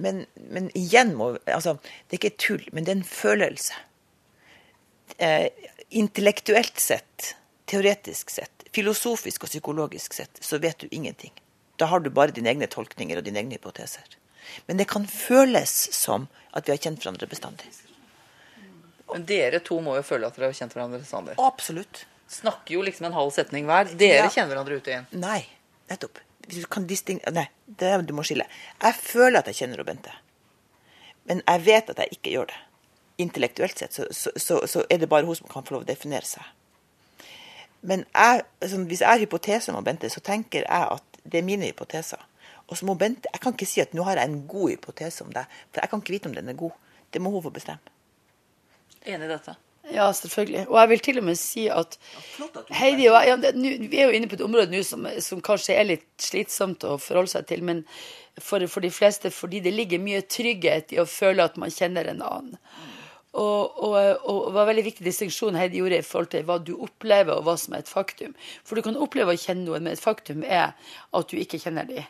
Men, 0.02 0.26
men 0.54 0.70
igjen 0.78 1.16
må 1.18 1.34
Altså, 1.50 1.76
det 2.08 2.16
er 2.16 2.22
ikke 2.22 2.38
tull, 2.40 2.68
men 2.72 2.86
det 2.86 2.94
er 2.94 3.00
en 3.00 3.08
følelse. 3.08 3.80
Eh, 5.18 5.48
intellektuelt 6.02 6.80
sett, 6.80 7.34
teoretisk 7.66 8.30
sett, 8.32 8.68
filosofisk 8.74 9.44
og 9.46 9.52
psykologisk 9.52 10.16
sett, 10.16 10.40
så 10.42 10.62
vet 10.62 10.86
du 10.86 10.88
ingenting. 10.92 11.34
Da 11.82 11.88
har 11.90 12.04
du 12.06 12.12
bare 12.14 12.34
dine 12.36 12.52
egne 12.54 12.68
tolkninger 12.70 13.20
og 13.20 13.26
dine 13.26 13.42
egne 13.42 13.58
hypoteser. 13.58 14.18
Men 14.68 14.78
det 14.82 14.88
kan 14.92 15.06
føles 15.10 15.72
som 15.96 16.28
at 16.54 16.68
vi 16.68 16.74
har 16.76 16.82
kjent 16.84 17.02
hverandre 17.02 17.30
bestandig. 17.32 17.70
Men 19.12 19.26
dere 19.28 19.60
to 19.66 19.80
må 19.84 19.98
jo 19.98 20.04
føle 20.08 20.28
at 20.30 20.38
dere 20.38 20.52
har 20.52 20.56
kjent 20.58 20.76
hverandre 20.76 21.02
bestandig. 21.02 21.36
Absolutt. 21.42 22.06
Snakker 22.32 22.78
jo 22.78 22.84
liksom 22.88 23.10
en 23.10 23.16
halv 23.18 23.34
setning 23.36 23.66
hver. 23.68 23.90
Dere 24.00 24.24
Ja. 24.26 24.30
kjenner 24.32 24.56
hverandre 24.56 24.78
ut 24.80 24.88
igjen. 24.88 25.08
Nei, 25.12 25.42
nettopp. 25.92 26.22
Du 26.48 26.62
kan 26.72 26.88
disting... 26.88 27.20
Nei, 27.32 27.48
det 27.68 27.92
du 28.08 28.14
må 28.16 28.24
skille. 28.24 28.46
Jeg 28.82 28.96
føler 28.96 29.40
at 29.42 29.50
jeg 29.52 29.60
kjenner 29.62 29.84
Bente. 29.88 30.14
Men 31.28 31.44
jeg 31.48 31.64
vet 31.68 31.92
at 31.92 32.00
jeg 32.02 32.18
ikke 32.18 32.32
gjør 32.38 32.48
det. 32.54 32.60
Intellektuelt 33.22 33.78
sett 33.78 33.94
så, 33.94 34.08
så, 34.16 34.32
så, 34.40 34.62
så 34.68 34.86
er 34.90 35.04
det 35.04 35.10
bare 35.12 35.28
hun 35.28 35.36
som 35.38 35.48
kan 35.52 35.64
få 35.68 35.76
lov 35.76 35.84
å 35.84 35.90
definere 35.92 36.26
seg. 36.26 36.48
Men 37.82 38.06
jeg, 38.16 38.46
sånn, 38.72 38.88
hvis 38.90 39.02
jeg 39.04 39.10
har 39.12 39.22
hypoteser 39.22 39.76
om 39.76 39.84
Bente, 39.86 40.10
så 40.10 40.22
tenker 40.24 40.64
jeg 40.66 40.88
at 40.96 41.11
det 41.24 41.40
er 41.42 41.48
mine 41.48 41.70
hypoteser. 41.70 42.22
Og 42.68 42.78
så 42.78 42.86
må 42.88 42.96
Bente 42.96 43.28
Jeg 43.34 43.42
kan 43.44 43.54
ikke 43.54 43.68
si 43.68 43.82
at 43.84 43.94
nå 43.94 44.04
har 44.08 44.18
jeg 44.18 44.30
en 44.30 44.46
god 44.48 44.70
hypotese 44.72 45.26
om 45.26 45.34
deg, 45.34 45.50
for 45.72 45.82
jeg 45.84 45.92
kan 45.92 46.02
ikke 46.04 46.16
vite 46.16 46.32
om 46.32 46.36
den 46.38 46.50
er 46.50 46.58
god. 46.60 46.72
Det 47.12 47.22
må 47.22 47.30
hun 47.34 47.44
få 47.44 47.52
bestemme. 47.52 47.94
Enig 49.06 49.28
i 49.28 49.32
dette. 49.34 49.56
Ja, 49.92 50.06
selvfølgelig. 50.14 50.68
Og 50.70 50.78
jeg 50.80 50.90
vil 50.90 51.00
til 51.04 51.18
og 51.20 51.24
med 51.26 51.36
si 51.42 51.66
at 51.74 51.98
Heidi 52.78 53.08
og 53.10 53.16
jeg 53.18 53.28
ja, 53.32 53.36
det, 53.42 53.56
nu- 53.58 53.88
Vi 53.90 53.98
er 54.00 54.06
jo 54.06 54.16
inne 54.16 54.30
på 54.30 54.38
et 54.38 54.44
område 54.46 54.72
nå 54.72 54.84
som, 54.86 55.08
som 55.20 55.42
kanskje 55.42 55.76
er 55.76 55.88
litt 55.90 56.06
slitsomt 56.22 56.86
å 56.86 57.00
forholde 57.02 57.34
seg 57.34 57.48
til, 57.50 57.64
men 57.66 57.84
for, 58.40 58.64
for 58.68 58.80
de 58.86 58.92
fleste 58.94 59.32
fordi 59.34 59.60
det 59.60 59.74
ligger 59.74 60.00
mye 60.00 60.22
trygghet 60.22 60.94
i 60.94 61.02
å 61.02 61.08
føle 61.10 61.44
at 61.44 61.58
man 61.58 61.74
kjenner 61.74 62.08
en 62.14 62.22
annen. 62.22 62.58
Og, 63.32 63.84
og, 63.84 63.96
og 64.28 64.40
det 64.50 64.56
var 64.58 64.68
veldig 64.68 64.84
viktig 64.90 65.06
distinksjon 65.06 65.56
Heidi 65.56 65.80
gjorde 65.80 66.02
i 66.02 66.04
forhold 66.04 66.32
til 66.34 66.44
hva 66.48 66.58
du 66.60 66.74
opplever 66.84 67.38
og 67.38 67.46
hva 67.48 67.54
som 67.60 67.74
er 67.78 67.86
et 67.86 67.92
faktum. 67.92 68.34
For 68.68 68.76
du 68.76 68.84
kan 68.84 69.00
oppleve 69.00 69.32
å 69.32 69.40
kjenne 69.40 69.64
noen, 69.70 69.86
men 69.86 69.96
et 69.96 70.04
faktum 70.04 70.44
er 70.44 70.74
at 71.16 71.32
du 71.32 71.38
ikke 71.40 71.62
kjenner 71.64 71.88
de. 71.88 72.04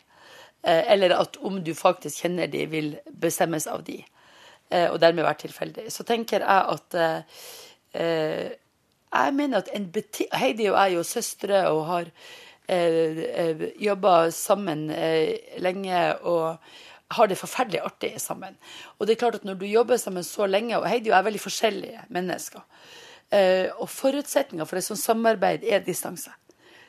Eh, 0.63 0.83
Eller 0.93 1.13
at 1.13 1.37
om 1.45 1.59
du 1.63 1.73
faktisk 1.77 2.23
kjenner 2.23 2.49
de, 2.49 2.65
vil 2.65 2.95
bestemmes 3.21 3.67
av 3.69 3.83
de. 3.85 3.99
Eh, 4.71 4.89
Og 4.89 4.99
dermed 4.99 5.23
være 5.27 5.43
tilfeldig. 5.45 5.91
Så 5.93 6.03
tenker 6.09 6.41
jeg 6.41 6.75
at 6.75 6.97
eh, 6.97 7.41
eh, 7.93 8.51
Jeg 9.11 9.33
mener 9.35 9.57
at 9.57 9.69
en 9.75 9.89
beti 9.91 10.25
Heidi 10.33 10.69
og 10.71 10.77
jeg 10.77 10.91
er 10.91 10.95
jo 10.95 11.03
søstre 11.03 11.65
og 11.69 11.85
har 11.85 12.05
eh, 12.67 13.65
jobba 13.83 14.31
sammen 14.31 14.89
eh, 14.89 15.37
lenge 15.59 16.15
og 16.23 16.57
har 17.18 17.30
det 17.30 17.39
forferdelig 17.39 17.82
artig 17.86 18.13
sammen. 18.22 18.58
Og 18.98 19.08
det 19.08 19.15
er 19.15 19.22
klart 19.24 19.39
at 19.39 19.48
når 19.48 19.60
du 19.62 19.68
jobber 19.70 20.00
sammen 20.01 20.25
så 20.25 20.48
lenge, 20.50 20.77
og 20.77 20.88
Heidi 20.89 21.10
og 21.10 21.15
jeg 21.15 21.20
er 21.20 21.30
veldig 21.30 21.44
forskjellige 21.44 22.06
mennesker, 22.10 22.63
eh, 23.32 23.68
og 23.77 23.89
forutsetninga 23.91 24.68
for 24.68 24.80
et 24.80 24.88
sånt 24.88 25.03
samarbeid 25.03 25.68
er 25.68 25.84
distanse. 25.86 26.34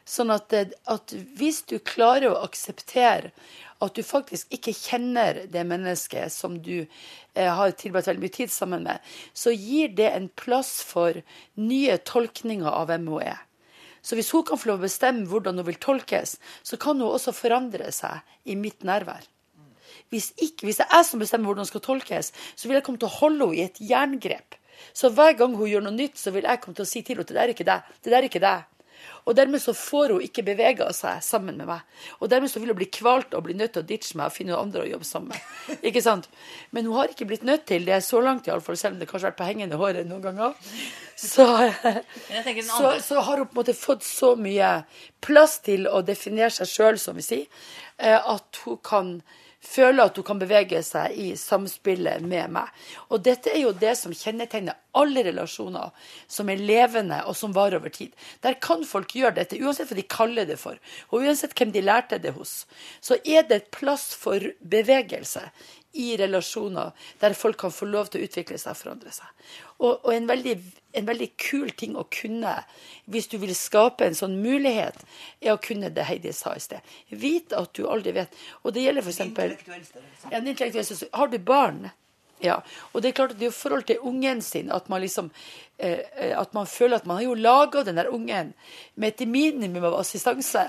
Sånn 0.09 0.33
at, 0.35 0.55
at 0.91 1.15
hvis 1.39 1.63
du 1.71 1.77
klarer 1.79 2.33
å 2.33 2.41
akseptere 2.43 3.31
at 3.83 3.95
du 3.99 4.03
faktisk 4.07 4.51
ikke 4.55 4.75
kjenner 4.75 5.45
det 5.51 5.63
mennesket 5.67 6.31
som 6.35 6.59
du 6.63 6.85
eh, 6.85 7.51
har 7.51 7.75
tilbrakt 7.79 8.11
veldig 8.11 8.23
mye 8.23 8.35
tid 8.35 8.53
sammen 8.55 8.85
med, 8.87 9.03
så 9.35 9.55
gir 9.55 9.95
det 9.99 10.11
en 10.13 10.29
plass 10.39 10.81
for 10.87 11.19
nye 11.59 11.99
tolkninger 12.07 12.71
av 12.71 12.91
hvem 12.91 13.09
hun 13.11 13.27
er. 13.33 13.43
Så 14.03 14.19
hvis 14.19 14.33
hun 14.35 14.43
kan 14.47 14.59
få 14.59 14.73
lov 14.73 14.83
å 14.83 14.87
bestemme 14.89 15.27
hvordan 15.31 15.61
hun 15.61 15.69
vil 15.69 15.79
tolkes, 15.83 16.37
så 16.67 16.79
kan 16.79 16.99
hun 16.99 17.13
også 17.13 17.35
forandre 17.35 17.91
seg 17.95 18.23
i 18.51 18.59
mitt 18.59 18.83
nærvær. 18.87 19.27
Hvis, 20.13 20.33
ikke, 20.37 20.69
hvis 20.69 20.83
det 20.83 20.89
er 20.89 20.99
jeg 21.01 21.09
som 21.09 21.23
bestemmer 21.23 21.51
hvordan 21.51 21.65
hun 21.65 21.73
skal 21.73 21.85
tolkes, 21.85 22.33
så 22.55 22.69
vil 22.69 22.79
jeg 22.79 22.87
komme 22.87 23.01
til 23.01 23.09
å 23.09 23.17
holde 23.21 23.49
henne 23.49 23.61
i 23.61 23.65
et 23.65 23.81
jerngrep. 23.93 24.59
Så 24.97 25.13
hver 25.15 25.37
gang 25.39 25.55
hun 25.57 25.71
gjør 25.71 25.87
noe 25.87 25.97
nytt, 25.97 26.21
så 26.21 26.35
vil 26.35 26.45
jeg 26.49 26.61
komme 26.61 26.77
til 26.77 26.85
å 26.85 26.91
si 26.91 27.01
til 27.01 27.17
henne 27.17 27.25
at 27.25 27.33
det 27.33 27.39
der 27.39 27.49
er 27.49 27.55
ikke 27.57 27.69
deg. 27.69 27.97
Det 28.03 28.13
der 28.13 28.21
er 28.21 28.29
ikke 28.29 28.45
deg. 28.45 28.69
Og 29.25 29.37
dermed 29.39 29.63
så 29.63 29.73
får 29.77 30.17
hun 30.17 30.25
ikke 30.25 30.43
bevega 30.47 30.89
seg 30.95 31.23
sammen 31.23 31.59
med 31.59 31.69
meg. 31.69 31.83
Og 32.21 32.31
dermed 32.31 32.51
så 32.51 32.61
vil 32.63 32.73
hun 32.73 32.79
bli 32.81 32.89
kvalt 32.91 33.35
og 33.39 33.45
bli 33.47 33.55
nødt 33.59 33.75
til 33.77 33.85
å 33.85 33.87
ditche 33.87 34.19
meg 34.19 34.31
og 34.31 34.35
finne 34.35 34.55
noen 34.55 34.67
andre 34.67 34.83
å 34.83 34.91
jobbe 34.91 35.07
sammen 35.07 35.31
med. 35.31 35.77
Ikke 35.89 36.03
sant? 36.03 36.27
Men 36.75 36.89
hun 36.89 36.99
har 36.99 37.13
ikke 37.13 37.29
blitt 37.31 37.47
nødt 37.47 37.65
til 37.71 37.87
det 37.87 38.01
så 38.03 38.23
langt, 38.25 38.49
iallfall, 38.51 38.79
selv 38.79 38.97
om 38.97 39.03
det 39.03 39.09
kanskje 39.11 39.29
har 39.29 39.33
vært 39.33 39.41
på 39.43 39.49
hengende 39.51 39.79
håret 39.79 40.09
noen 40.09 40.25
ganger. 40.25 40.57
Så, 41.23 41.47
den 42.25 42.65
så, 42.67 42.97
så 43.05 43.23
har 43.23 43.39
hun 43.39 43.47
på 43.47 43.55
en 43.55 43.61
måte 43.61 43.77
fått 43.79 44.03
så 44.07 44.33
mye 44.35 44.73
plass 45.23 45.61
til 45.63 45.87
å 45.87 46.03
definere 46.07 46.51
seg 46.55 46.71
sjøl, 46.71 46.99
som 46.99 47.19
vi 47.19 47.27
sier, 47.27 47.63
eh, 48.03 48.19
at 48.19 48.63
hun 48.65 48.81
kan 48.83 49.15
føle 49.63 50.05
at 50.05 50.17
hun 50.19 50.27
kan 50.27 50.41
bevege 50.41 50.81
seg 50.85 51.15
i 51.19 51.33
samspillet 51.39 52.25
med 52.27 52.53
meg. 52.57 52.71
Og 53.11 53.23
dette 53.25 53.53
er 53.53 53.63
jo 53.63 53.75
det 53.77 53.95
som 53.99 54.15
kjennetegner 54.17 54.79
alle 54.99 55.25
relasjoner 55.25 55.93
som 56.31 56.51
er 56.53 56.61
levende 56.61 57.23
og 57.29 57.37
som 57.39 57.55
varer 57.57 57.79
over 57.81 57.95
tid. 57.95 58.13
Der 58.45 58.59
kan 58.61 58.85
folk 58.89 59.15
gjøre 59.17 59.39
dette, 59.39 59.61
uansett 59.63 59.93
hva 59.93 59.99
de 59.99 60.09
kaller 60.09 60.49
det 60.49 60.59
for, 60.61 60.81
og 61.11 61.23
uansett 61.25 61.55
hvem 61.59 61.73
de 61.73 61.85
lærte 61.85 62.21
det 62.23 62.35
hos. 62.37 62.65
Så 63.01 63.21
er 63.23 63.47
det 63.49 63.61
et 63.61 63.71
plass 63.75 64.11
for 64.19 64.53
bevegelse 64.61 65.47
i 65.93 66.17
relasjoner 66.17 66.93
der 67.21 67.35
folk 67.37 67.59
kan 67.61 67.73
få 67.75 67.89
lov 67.91 68.11
til 68.11 68.23
å 68.23 68.29
utvikle 68.29 68.59
seg 68.61 68.73
og 68.75 68.81
forandre 68.81 69.13
seg. 69.15 69.29
Og, 69.79 69.99
og 70.05 70.11
en, 70.15 70.29
veldig, 70.31 70.55
en 70.99 71.09
veldig 71.09 71.29
kul 71.41 71.73
ting 71.79 71.97
å 71.99 72.07
kunne, 72.13 72.55
hvis 73.13 73.29
du 73.33 73.39
vil 73.43 73.55
skape 73.57 74.07
en 74.07 74.19
sånn 74.19 74.39
mulighet, 74.43 75.01
er 75.43 75.57
å 75.57 75.63
kunne 75.63 75.93
det 75.93 76.07
Heidi 76.09 76.35
sa 76.37 76.55
i 76.57 76.63
sted. 76.63 76.95
Vite 77.11 77.59
at 77.59 77.75
du 77.77 77.85
aldri 77.91 78.15
vet. 78.17 78.39
Og 78.63 78.77
det 78.77 78.87
gjelder 78.87 79.05
f.eks. 79.05 79.21
En 80.31 80.47
intellektuell 80.47 80.87
størrelse. 80.87 81.11
Har 81.13 81.33
du 81.33 81.39
barn? 81.43 81.91
Ja. 82.43 82.59
Og 82.93 83.03
det 83.03 83.13
er 83.13 83.19
klart 83.21 83.35
at 83.35 83.39
det 83.39 83.47
er 83.47 83.53
jo 83.53 83.55
forhold 83.55 83.85
til 83.87 84.01
ungen 84.03 84.41
sin 84.43 84.71
at 84.75 84.89
man 84.91 85.03
liksom 85.05 85.29
eh, 85.79 86.01
eh, 86.17 86.33
At 86.39 86.55
man 86.55 86.67
føler 86.67 86.97
at 86.97 87.07
man 87.07 87.17
har 87.17 87.25
jo 87.25 87.35
laga 87.35 87.83
den 87.87 87.97
der 87.97 88.11
ungen 88.11 88.53
med 88.95 89.09
et 89.09 89.29
minimum 89.29 89.85
av 89.85 89.95
assistanse. 90.01 90.65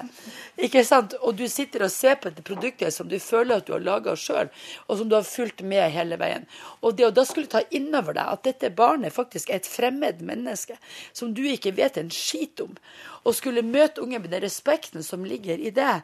Ikke 0.57 0.83
sant? 0.85 1.15
Og 1.21 1.35
du 1.37 1.47
sitter 1.49 1.85
og 1.85 1.91
ser 1.91 2.15
på 2.15 2.29
dette 2.29 2.45
produktet 2.45 2.93
som 2.93 3.09
du 3.09 3.17
føler 3.19 3.57
at 3.57 3.67
du 3.67 3.73
har 3.73 3.83
laga 3.83 4.15
sjøl, 4.15 4.51
og 4.87 4.97
som 4.97 5.09
du 5.09 5.15
har 5.15 5.25
fulgt 5.27 5.61
med 5.61 5.89
hele 5.91 6.17
veien. 6.21 6.45
Og 6.81 6.95
det 6.97 7.07
å 7.09 7.13
da 7.13 7.25
skulle 7.25 7.51
ta 7.51 7.63
innover 7.71 8.13
deg 8.17 8.29
at 8.29 8.45
dette 8.45 8.69
barnet 8.69 9.13
faktisk 9.13 9.49
er 9.49 9.61
et 9.61 9.69
fremmed 9.69 10.21
menneske 10.21 10.77
som 11.11 11.33
du 11.33 11.43
ikke 11.49 11.75
vet 11.77 11.97
en 11.97 12.13
skit 12.13 12.61
om, 12.63 12.77
og 13.23 13.35
skulle 13.35 13.65
møte 13.65 14.01
ungen 14.01 14.21
med 14.21 14.31
den 14.31 14.45
respekten 14.45 15.03
som 15.03 15.25
ligger 15.25 15.57
i 15.57 15.73
det, 15.73 16.01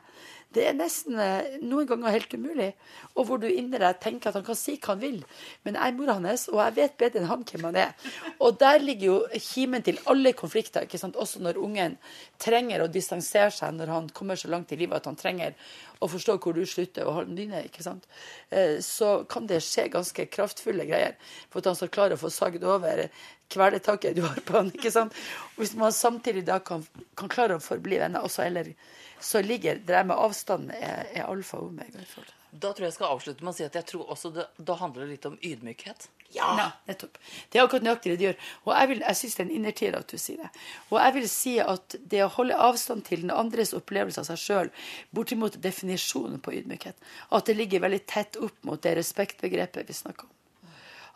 det 0.55 0.63
er 0.65 0.73
nesten 0.73 1.19
eh, 1.21 1.57
noen 1.61 1.85
ganger 1.89 2.13
helt 2.15 2.31
umulig. 2.33 2.71
Og 3.13 3.27
hvor 3.27 3.41
du 3.41 3.45
inni 3.49 3.77
deg 3.77 3.99
tenker 4.01 4.31
at 4.31 4.39
han 4.39 4.45
kan 4.47 4.57
si 4.57 4.79
hva 4.79 4.95
han 4.95 5.03
vil, 5.03 5.19
men 5.67 5.77
jeg 5.77 5.91
er 5.93 5.97
mora 5.97 6.15
hans, 6.17 6.47
og 6.49 6.57
jeg 6.63 6.75
vet 6.79 6.95
bedre 6.97 7.21
enn 7.21 7.29
han 7.29 7.43
hvem 7.45 7.67
han 7.69 7.77
er. 7.83 8.07
Og 8.41 8.57
der 8.61 8.81
ligger 8.81 9.11
jo 9.11 9.43
kimen 9.45 9.85
til 9.85 10.01
alle 10.09 10.33
konflikter, 10.37 10.87
ikke 10.87 11.01
sant? 11.01 11.19
også 11.19 11.43
når 11.45 11.59
ungen 11.61 11.99
trenger 12.41 12.81
å 12.81 12.89
distansere 12.89 13.51
seg 13.53 13.75
når 13.75 13.93
han 13.93 14.09
kommer 14.15 14.39
så 14.39 14.49
langt 14.49 14.71
i 14.73 14.79
livet 14.79 14.97
at 14.97 15.09
han 15.09 15.19
trenger 15.19 15.53
å 15.99 16.07
forstå 16.07 16.37
hvor 16.39 16.55
du 16.55 16.61
slutter 16.67 17.07
og 17.07 17.17
holde 17.17 17.35
dyne, 17.35 17.65
ikke 17.67 17.83
sant. 17.83 18.05
Eh, 18.49 18.77
Så 18.83 19.25
kan 19.29 19.47
det 19.49 19.61
skje 19.65 19.89
ganske 19.91 20.25
kraftfulle 20.31 20.85
greier 20.87 21.17
for 21.49 21.59
at 21.59 21.71
han 21.71 21.79
skal 21.79 21.91
klare 21.91 22.15
å 22.15 22.21
få 22.21 22.31
sagd 22.31 22.63
over 22.63 23.07
kvelertaket 23.49 24.15
du 24.15 24.23
har 24.23 24.39
på 24.45 24.55
han, 24.55 24.71
ikke 24.71 24.91
sant. 24.93 25.15
Og 25.55 25.63
hvis 25.63 25.75
man 25.79 25.91
samtidig 25.95 26.45
da 26.47 26.59
kan, 26.63 26.85
kan 27.19 27.31
klare 27.31 27.57
å 27.57 27.63
forbli 27.63 27.99
venner 27.99 28.23
også, 28.23 28.45
eller 28.45 28.71
så 29.19 29.41
ligger 29.43 29.81
det 29.83 30.05
med 30.07 30.15
avstand 30.15 30.71
er, 30.71 31.09
er 31.11 31.27
alfa 31.27 31.59
og 31.59 31.73
omega. 31.73 32.05
Da 32.51 32.71
tror 32.71 32.85
jeg 32.87 32.93
jeg 32.93 32.97
skal 32.99 33.15
avslutte 33.17 33.43
med 33.43 33.51
å 33.51 33.57
si 33.57 33.67
at 33.67 33.75
jeg 33.75 33.89
tror 33.91 34.13
også 34.15 34.31
det, 34.33 34.47
da 34.57 34.77
handler 34.79 35.05
det 35.05 35.17
litt 35.17 35.27
om 35.29 35.35
ydmykhet. 35.43 36.07
Ja, 36.35 36.71
nettopp. 36.87 37.17
Det 37.49 37.57
er 37.57 37.63
akkurat 37.65 37.83
nøyaktig 37.87 38.11
det 38.11 38.17
de 38.19 38.25
gjør. 38.27 38.35
Og 38.67 38.73
jeg, 38.75 38.87
vil- 38.91 38.99
jeg 39.07 39.17
syns 39.17 39.35
det 39.35 39.41
er 39.43 39.47
en 39.49 39.55
innertier 39.55 39.95
at 39.97 40.07
du 40.11 40.17
sier 40.21 40.37
det. 40.43 40.49
Og 40.91 40.99
jeg 41.01 41.13
vil 41.15 41.29
si 41.29 41.53
at 41.59 41.95
det 42.11 42.19
å 42.23 42.27
holde 42.35 42.57
avstand 42.69 43.05
til 43.07 43.21
den 43.23 43.31
andres 43.33 43.73
opplevelse 43.73 44.21
av 44.21 44.27
seg 44.29 44.37
sjøl, 44.43 44.69
bortimot 45.11 45.57
definisjonen 45.63 46.37
på 46.45 46.53
ydmykhet, 46.59 46.93
at 47.33 47.45
det 47.49 47.55
ligger 47.57 47.81
veldig 47.87 48.01
tett 48.05 48.37
opp 48.37 48.61
mot 48.63 48.81
det 48.85 48.93
respektbegrepet 48.99 49.87
vi 49.89 49.93
snakker 49.97 50.27
om. 50.29 50.35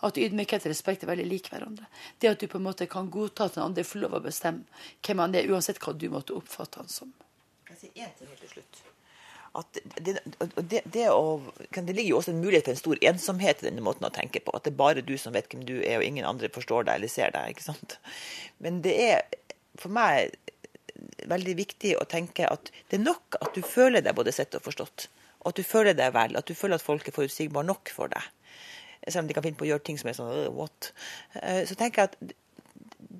At 0.03 0.17
ydmykhet 0.19 0.65
og 0.65 0.73
respekt 0.73 1.03
er 1.05 1.07
veldig 1.13 1.27
lik 1.29 1.45
hverandre. 1.53 1.85
Det 2.19 2.27
at 2.33 2.39
du 2.41 2.47
på 2.51 2.57
en 2.59 2.65
måte 2.65 2.89
kan 2.91 3.09
godta 3.13 3.45
at 3.45 3.53
den 3.55 3.63
andre 3.63 3.85
får 3.87 4.01
lov 4.01 4.17
å 4.17 4.23
bestemme 4.25 4.65
hvem 5.05 5.21
han 5.23 5.35
er, 5.37 5.47
uansett 5.53 5.79
hva 5.79 5.93
du 5.95 6.09
måtte 6.11 6.33
oppfatte 6.35 6.81
han 6.81 6.89
som. 6.91 7.13
Jeg 7.69 7.77
si 7.79 7.87
én 7.95 8.11
ting 8.17 8.27
helt 8.27 8.41
til 8.43 8.49
slutt? 8.57 8.81
At 9.53 9.77
det, 10.01 10.17
det, 10.57 10.81
det, 10.89 11.05
å, 11.13 11.37
det 11.69 11.93
ligger 11.93 12.09
jo 12.09 12.19
også 12.19 12.33
en 12.33 12.41
mulighet 12.41 12.65
for 12.65 12.73
en 12.73 12.79
stor 12.81 13.03
ensomhet 13.11 13.61
i 13.61 13.67
denne 13.67 13.83
måten 13.85 14.07
å 14.07 14.13
tenke 14.13 14.41
på. 14.41 14.53
At 14.57 14.65
det 14.65 14.73
er 14.73 14.79
bare 14.79 15.05
du 15.05 15.13
som 15.21 15.35
vet 15.35 15.51
hvem 15.51 15.65
du 15.67 15.75
er, 15.81 15.99
og 15.99 16.07
ingen 16.07 16.25
andre 16.25 16.49
forstår 16.53 16.87
deg 16.87 16.97
eller 16.97 17.11
ser 17.11 17.35
deg. 17.35 17.53
ikke 17.53 17.67
sant? 17.67 17.99
Men 18.63 18.81
det 18.85 18.95
er 19.05 19.21
for 19.79 19.93
meg 19.93 20.33
veldig 21.29 21.55
viktig 21.57 21.95
å 21.99 22.07
tenke 22.09 22.47
at 22.49 22.71
det 22.89 22.99
er 22.99 23.05
nok 23.05 23.37
at 23.41 23.53
du 23.55 23.61
føler 23.65 24.03
deg 24.05 24.15
både 24.17 24.33
sett 24.35 24.55
og 24.57 24.65
forstått. 24.65 25.07
Og 25.43 25.51
at 25.51 25.59
du 25.59 25.67
føler 25.67 25.97
deg 25.97 26.13
vel. 26.15 26.37
At 26.39 26.47
du 26.47 26.55
føler 26.57 26.79
at 26.79 26.85
folk 26.85 27.07
er 27.07 27.15
forutsigbare 27.15 27.67
nok 27.67 27.91
for 27.93 28.11
deg. 28.13 28.29
Selv 29.03 29.25
om 29.25 29.29
de 29.29 29.35
kan 29.35 29.43
finne 29.43 29.59
på 29.59 29.67
å 29.67 29.71
gjøre 29.73 29.83
ting 29.83 29.99
som 29.99 30.09
er 30.09 30.15
sånn 30.15 30.31
«Øh, 30.31 30.49
what? 30.55 30.93
Eh, 31.41 31.63
Så 31.67 31.75
tenker 31.79 32.05
jeg 32.05 32.13
at 32.13 32.35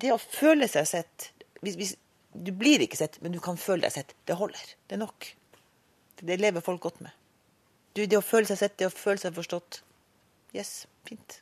det 0.04 0.14
å 0.14 0.20
føle 0.22 0.66
seg 0.70 0.88
sett 0.88 1.30
hvis, 1.60 1.76
hvis, 1.78 1.94
Du 2.34 2.50
blir 2.50 2.82
ikke 2.82 2.98
sett, 2.98 3.20
men 3.22 3.30
du 3.30 3.38
kan 3.38 3.54
føle 3.60 3.84
deg 3.84 3.92
sett. 3.94 4.14
Det 4.26 4.34
holder. 4.34 4.72
Det 4.88 4.96
er 4.96 5.04
nok. 5.04 5.28
Det 6.20 6.38
lever 6.40 6.64
folk 6.64 6.82
godt 6.84 7.00
med. 7.04 7.14
Du, 7.94 8.04
det 8.06 8.18
å 8.18 8.24
føle 8.24 8.46
seg 8.48 8.58
sett, 8.58 8.78
det 8.78 8.88
å 8.90 8.94
føle 8.94 9.20
seg 9.22 9.34
forstått. 9.36 9.80
Yes, 10.54 10.84
fint. 11.06 11.40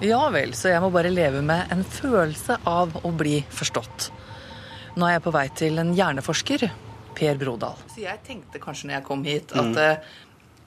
Ja 0.00 0.22
vel, 0.32 0.54
så 0.56 0.70
jeg 0.72 0.80
må 0.80 0.88
bare 0.94 1.10
leve 1.12 1.42
med 1.44 1.70
en 1.74 1.82
følelse 1.84 2.56
av 2.68 2.94
å 3.04 3.10
bli 3.12 3.42
forstått. 3.52 4.08
Nå 4.96 5.06
er 5.06 5.18
jeg 5.18 5.24
på 5.26 5.32
vei 5.34 5.44
til 5.60 5.78
en 5.82 5.92
hjerneforsker 5.94 6.64
Per 7.18 7.38
Brodal. 7.38 7.78
Så 7.92 8.02
jeg 8.06 8.22
tenkte 8.26 8.62
kanskje 8.62 8.88
når 8.88 8.96
jeg 8.96 9.06
kom 9.06 9.24
hit, 9.28 9.52
at 9.52 9.76
mm. 9.76 10.08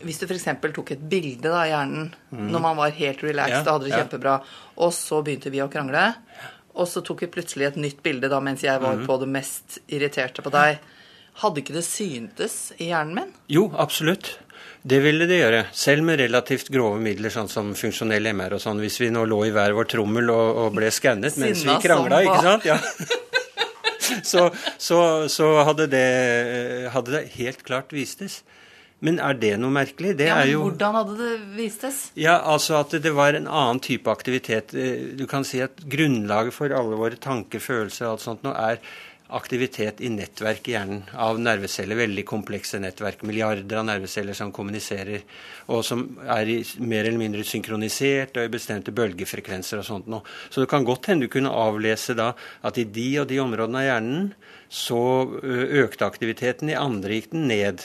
hvis 0.06 0.22
du 0.22 0.28
f.eks. 0.28 0.48
tok 0.76 0.94
et 0.96 1.06
bilde 1.10 1.50
av 1.50 1.66
hjernen 1.66 2.12
mm. 2.30 2.48
når 2.54 2.66
man 2.68 2.78
var 2.78 2.94
helt 3.00 3.24
relaxed 3.26 3.58
ja, 3.58 3.64
og 3.66 3.72
hadde 3.74 3.90
det 3.90 3.98
kjempebra, 3.98 4.38
og 4.78 4.94
så 4.96 5.24
begynte 5.26 5.52
vi 5.54 5.64
å 5.66 5.70
krangle, 5.72 6.06
og 6.74 6.90
så 6.90 7.02
tok 7.06 7.26
vi 7.26 7.34
plutselig 7.34 7.72
et 7.72 7.82
nytt 7.82 8.06
bilde 8.06 8.30
da 8.30 8.40
mens 8.44 8.64
jeg 8.66 8.82
var 8.84 9.02
mm. 9.02 9.08
på 9.10 9.18
det 9.24 9.32
mest 9.34 9.80
irriterte 9.88 10.46
på 10.46 10.54
deg, 10.54 10.78
hadde 11.42 11.64
ikke 11.64 11.76
det 11.76 11.86
syntes 11.88 12.58
i 12.78 12.92
hjernen 12.92 13.18
min? 13.18 13.36
Jo, 13.52 13.68
absolutt. 13.80 14.36
Det 14.84 15.00
ville 15.00 15.26
det 15.30 15.38
gjøre, 15.40 15.60
selv 15.72 16.04
med 16.04 16.20
relativt 16.20 16.68
grove 16.74 17.00
midler, 17.00 17.32
sånn 17.32 17.48
som 17.48 17.70
funksjonell 17.78 18.28
MR 18.36 18.58
og 18.58 18.64
sånn. 18.64 18.82
Hvis 18.84 19.00
vi 19.00 19.14
nå 19.16 19.24
lå 19.32 19.46
i 19.48 19.54
hver 19.56 19.76
vår 19.78 19.88
trommel 19.94 20.32
og, 20.34 20.58
og 20.66 20.74
ble 20.76 20.90
skannet 20.92 21.38
mens 21.40 21.64
vi 21.64 21.78
krangla, 21.86 22.20
ikke 22.26 22.42
sant? 22.44 22.68
Ja. 22.68 22.80
så, 24.32 24.50
så, 24.76 24.98
så 25.32 25.54
hadde, 25.70 25.88
det, 25.94 26.10
hadde, 26.92 27.16
det, 27.16 27.24
helt 27.38 27.64
klart 27.64 27.96
vistes. 27.96 28.42
Men 29.04 29.22
er 29.24 29.40
det 29.40 29.54
noe 29.60 29.72
merkelig? 29.72 30.14
Det 30.20 30.28
ja, 30.30 30.42
er 30.44 30.52
jo 30.52 30.66
Hvordan 30.66 31.00
hadde 31.00 31.16
det 31.20 31.32
vistes? 31.58 32.04
Ja, 32.20 32.38
altså 32.40 32.78
At 32.80 32.94
det 33.04 33.12
var 33.16 33.36
en 33.36 33.50
annen 33.52 33.82
type 33.84 34.12
aktivitet. 34.12 34.76
Eh, 34.76 35.16
du 35.20 35.26
kan 35.32 35.48
si 35.48 35.64
at 35.64 35.80
grunnlaget 35.92 36.56
for 36.56 36.76
alle 36.76 37.00
våre 37.00 37.20
tanker, 37.20 37.64
følelser 37.64 38.08
og 38.08 38.18
alt 38.18 38.28
sånt 38.28 38.48
nå 38.48 38.56
er 38.56 38.84
aktivitet 39.34 40.02
i 40.02 40.10
nettverk 40.14 40.68
i 40.70 40.76
hjernen 40.76 41.02
av 41.20 41.40
nerveceller. 41.42 41.98
Veldig 41.98 42.26
komplekse 42.30 42.80
nettverk. 42.82 43.24
Milliarder 43.28 43.82
av 43.82 43.88
nerveceller 43.88 44.38
som 44.38 44.52
kommuniserer, 44.56 45.24
og 45.74 45.84
som 45.86 46.06
er 46.24 46.52
i, 46.54 46.58
mer 46.84 47.08
eller 47.08 47.22
mindre 47.22 47.46
synkronisert 47.48 48.38
og 48.38 48.48
i 48.48 48.54
bestemte 48.54 48.94
bølgefrekvenser 48.96 49.82
og 49.82 49.88
sånt 49.88 50.10
noe. 50.12 50.26
Så 50.50 50.64
det 50.64 50.70
kan 50.72 50.86
godt 50.88 51.12
hende 51.12 51.28
du 51.28 51.34
kunne 51.34 51.54
avlese 51.54 52.16
da 52.18 52.34
at 52.64 52.80
i 52.82 52.86
de 52.86 53.10
og 53.24 53.30
de 53.32 53.42
områdene 53.44 53.82
av 53.82 53.90
hjernen 53.90 54.34
så 54.74 55.00
økte 55.84 56.08
aktiviteten, 56.08 56.72
i 56.72 56.78
andre 56.78 57.20
gikk 57.20 57.28
den 57.36 57.44
ned. 57.46 57.84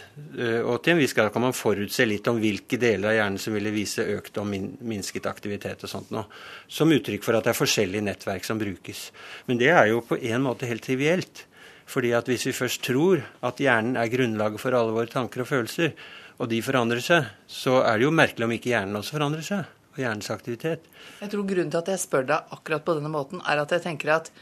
Og 0.64 0.78
til 0.80 0.94
en 0.94 1.00
viss 1.02 1.12
grad 1.12 1.28
kan 1.34 1.42
man 1.44 1.56
forutse 1.56 2.06
litt 2.08 2.28
om 2.30 2.38
hvilke 2.40 2.78
deler 2.80 3.10
av 3.10 3.16
hjernen 3.18 3.42
som 3.42 3.52
ville 3.52 3.72
vise 3.74 4.06
økt 4.14 4.40
og 4.40 4.48
minsket 4.48 5.28
aktivitet 5.28 5.84
og 5.84 5.92
sånt 5.92 6.14
noe. 6.14 6.24
Som 6.64 6.94
uttrykk 6.96 7.26
for 7.26 7.36
at 7.36 7.44
det 7.44 7.52
er 7.52 7.58
forskjellige 7.58 8.06
nettverk 8.06 8.48
som 8.48 8.60
brukes. 8.60 9.02
Men 9.50 9.60
det 9.60 9.68
er 9.74 9.90
jo 9.90 10.00
på 10.08 10.16
en 10.16 10.46
måte 10.46 10.70
helt 10.70 10.86
trivielt. 10.86 11.44
Fordi 11.88 12.14
at 12.16 12.28
hvis 12.28 12.46
vi 12.48 12.56
først 12.56 12.80
tror 12.84 13.20
at 13.44 13.60
hjernen 13.60 13.98
er 14.00 14.08
grunnlaget 14.12 14.60
for 14.62 14.76
alle 14.76 14.94
våre 14.96 15.12
tanker 15.12 15.44
og 15.44 15.50
følelser, 15.50 15.92
og 16.40 16.48
de 16.48 16.62
forandrer 16.64 17.04
seg, 17.04 17.26
så 17.50 17.82
er 17.82 17.98
det 17.98 18.06
jo 18.06 18.14
merkelig 18.14 18.46
om 18.46 18.54
ikke 18.56 18.72
hjernen 18.72 18.96
også 19.00 19.18
forandrer 19.18 19.44
seg. 19.44 19.74
Og 19.92 20.00
hjernens 20.06 20.30
aktivitet. 20.32 20.88
Jeg 21.20 21.32
tror 21.34 21.44
grunnen 21.48 21.72
til 21.74 21.80
at 21.82 21.92
jeg 21.92 22.00
spør 22.00 22.28
deg 22.28 22.56
akkurat 22.56 22.84
på 22.86 22.96
denne 22.96 23.12
måten, 23.12 23.44
er 23.44 23.60
at 23.60 23.76
jeg 23.76 23.84
tenker 23.84 24.14
at 24.14 24.32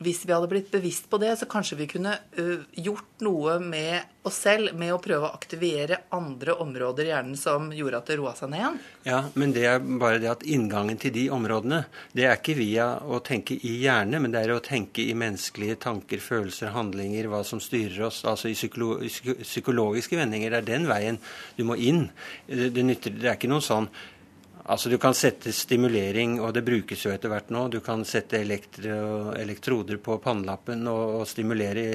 hvis 0.00 0.22
vi 0.24 0.32
hadde 0.32 0.48
blitt 0.48 0.70
bevisst 0.72 1.10
på 1.10 1.18
det, 1.20 1.34
så 1.36 1.46
kanskje 1.50 1.76
vi 1.76 1.86
kunne 1.90 2.14
uh, 2.38 2.62
gjort 2.72 3.20
noe 3.24 3.58
med 3.60 4.24
oss 4.24 4.38
selv 4.46 4.72
med 4.76 4.94
å 4.94 5.00
prøve 5.00 5.28
å 5.28 5.34
aktivere 5.36 5.98
andre 6.16 6.54
områder 6.60 7.08
i 7.08 7.10
hjernen 7.12 7.36
som 7.40 7.68
gjorde 7.72 8.00
at 8.00 8.08
det 8.08 8.16
roa 8.20 8.32
seg 8.36 8.52
ned 8.52 8.60
igjen. 8.60 8.78
Ja, 9.08 9.18
men 9.34 9.52
det 9.56 9.64
er 9.68 9.84
bare 10.00 10.20
det 10.22 10.30
at 10.32 10.44
inngangen 10.48 11.00
til 11.00 11.12
de 11.16 11.26
områdene, 11.32 11.82
det 12.16 12.24
er 12.26 12.40
ikke 12.40 12.56
via 12.56 12.86
å 13.04 13.20
tenke 13.24 13.56
i 13.56 13.74
hjerne, 13.82 14.22
men 14.24 14.32
det 14.32 14.44
er 14.44 14.54
å 14.54 14.62
tenke 14.64 15.04
i 15.04 15.16
menneskelige 15.16 15.80
tanker, 15.84 16.22
følelser, 16.24 16.72
handlinger, 16.76 17.28
hva 17.32 17.42
som 17.44 17.60
styrer 17.60 18.06
oss. 18.08 18.22
Altså 18.28 18.48
i 18.48 18.56
psykolo 18.56 19.02
psykologiske 19.44 20.16
vendinger. 20.16 20.56
Det 20.56 20.62
er 20.62 20.70
den 20.72 20.88
veien 20.88 21.20
du 21.58 21.66
må 21.68 21.76
inn. 21.76 22.06
Det, 22.48 22.70
det, 22.76 22.86
nytter, 22.88 23.20
det 23.20 23.28
er 23.28 23.36
ikke 23.36 23.52
noe 23.52 23.64
sånn 23.64 23.88
Altså 24.70 24.90
Du 24.90 24.98
kan 25.02 25.16
sette 25.18 25.50
stimulering, 25.54 26.36
og 26.38 26.52
det 26.54 26.62
brukes 26.62 27.00
jo 27.02 27.10
etter 27.10 27.32
hvert 27.32 27.48
nå. 27.50 27.64
Du 27.72 27.80
kan 27.82 28.04
sette 28.06 28.38
elektro, 28.38 29.32
elektroder 29.34 29.98
på 29.98 30.18
pannelappen 30.22 30.86
og, 30.86 31.16
og, 31.18 31.24
stimulere 31.26 31.86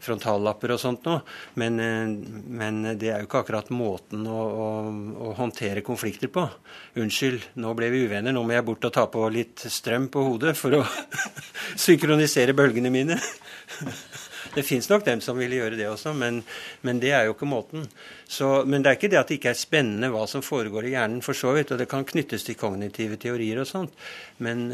frontallapper 0.00 0.76
og 0.76 0.80
sånt 0.80 1.08
noe. 1.08 1.24
Men, 1.58 1.80
eh, 1.82 2.14
men, 2.60 2.80
det 2.94 3.10
er 3.10 3.18
jo 3.18 3.26
ikke 3.26 3.42
akkurat 3.42 3.72
måten 3.74 4.22
å, 4.22 4.38
å, 4.38 4.70
å, 5.26 5.34
håndtere 5.40 5.82
konflikter 5.86 6.30
på. 6.30 6.46
Unnskyld, 7.02 7.50
nå 7.58 7.74
ble 7.74 7.90
vi 7.90 8.06
uvenner. 8.06 8.36
Nå 8.36 8.46
må 8.46 8.54
jeg 8.54 8.68
bort 8.70 8.86
og 8.86 8.94
ta 8.94 9.08
på 9.10 9.26
litt 9.34 9.66
strøm 9.66 10.06
på 10.14 10.22
hodet 10.28 10.54
for 10.60 10.78
å 10.78 10.84
synkronisere 11.88 12.54
bølgene 12.54 12.94
mine. 12.94 13.18
Det 14.54 14.64
fins 14.66 14.88
nok 14.90 15.04
dem 15.06 15.20
som 15.22 15.38
ville 15.38 15.60
gjøre 15.60 15.78
det 15.78 15.86
også, 15.86 16.12
men, 16.16 16.40
men, 16.82 17.00
det 17.02 17.12
er 17.14 17.28
jo 17.28 17.34
ikke 17.36 17.48
måten. 17.48 17.84
Så, 18.26 18.64
men 18.66 18.82
det 18.82 18.90
er 18.90 18.98
ikke 18.98 19.10
det 19.12 19.20
at 19.20 19.30
det 19.30 19.38
ikke 19.38 19.52
er 19.52 19.58
spennende 19.58 20.10
hva 20.10 20.24
som 20.30 20.42
foregår 20.42 20.88
i 20.88 20.94
hjernen, 20.96 21.22
for 21.22 21.38
så 21.38 21.54
vidt. 21.54 21.70
Og 21.70 21.78
det 21.78 21.88
kan 21.90 22.06
knyttes 22.06 22.46
til 22.46 22.58
kognitive 22.58 23.18
teorier 23.20 23.62
og 23.62 23.68
sånt. 23.70 23.94
Men, 24.42 24.68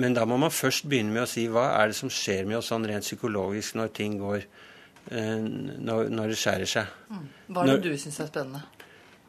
men 0.00 0.16
da 0.16 0.24
må 0.28 0.38
man 0.40 0.54
først 0.54 0.88
begynne 0.88 1.12
med 1.12 1.26
å 1.26 1.30
si 1.30 1.46
hva 1.52 1.70
er 1.82 1.92
det 1.92 1.98
som 2.00 2.12
skjer 2.12 2.48
med 2.48 2.62
oss 2.62 2.72
sånn 2.72 2.88
rent 2.88 3.04
psykologisk 3.04 3.76
når 3.80 3.92
ting 3.96 4.16
går 4.22 4.40
eh, 4.40 5.36
når, 5.38 6.08
når, 6.08 6.32
det 6.32 6.40
skjærer 6.40 6.74
seg. 6.76 6.96
Mm. 7.10 7.28
Hva 7.50 7.60
er 7.60 7.70
det 7.70 7.76
når, 7.76 7.84
du 7.84 8.04
syns 8.06 8.20
er 8.24 8.32
spennende? 8.32 8.64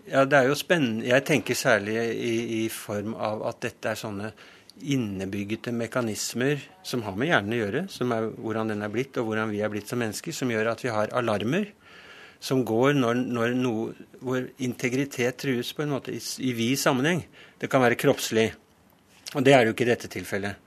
Ja, 0.06 0.22
det 0.30 0.38
er 0.38 0.52
jo 0.52 0.56
spennende. 0.58 1.08
Jeg 1.10 1.26
tenker 1.28 1.58
særlig 1.58 1.98
i, 2.14 2.36
i 2.62 2.66
form 2.70 3.16
av 3.18 3.44
at 3.50 3.64
dette 3.66 3.92
er 3.92 4.00
sånne 4.00 4.32
innebyggede 4.82 5.72
mekanismer 5.72 6.60
som 6.84 7.04
har 7.06 7.16
med 7.16 7.30
hjernen 7.32 7.56
å 7.56 7.60
gjøre, 7.62 7.84
som 7.92 8.12
er 8.12 8.28
hvordan 8.34 8.74
den 8.74 8.84
er 8.86 8.92
blitt, 8.92 9.18
og 9.22 9.30
hvordan 9.30 9.54
vi 9.54 9.62
er 9.64 9.72
blitt 9.72 9.92
som 9.92 10.02
mennesker, 10.02 10.36
som 10.36 10.52
gjør 10.52 10.74
at 10.74 10.84
vi 10.84 10.94
har 10.94 11.14
alarmer 11.16 11.72
som 12.46 12.62
går 12.68 12.94
når, 12.98 13.22
når 13.36 13.56
noe, 13.58 13.94
hvor 14.22 14.44
integritet 14.62 15.40
trues 15.42 15.72
på 15.74 15.86
en 15.86 15.96
måte 15.96 16.14
i, 16.14 16.20
i 16.46 16.52
vid 16.54 16.78
sammenheng. 16.80 17.24
Det 17.58 17.70
kan 17.72 17.82
være 17.82 17.98
kroppslig, 18.00 18.50
og 19.34 19.46
det 19.46 19.56
er 19.56 19.66
jo 19.66 19.74
ikke 19.74 19.88
i 19.88 19.92
dette 19.94 20.12
tilfellet. 20.12 20.62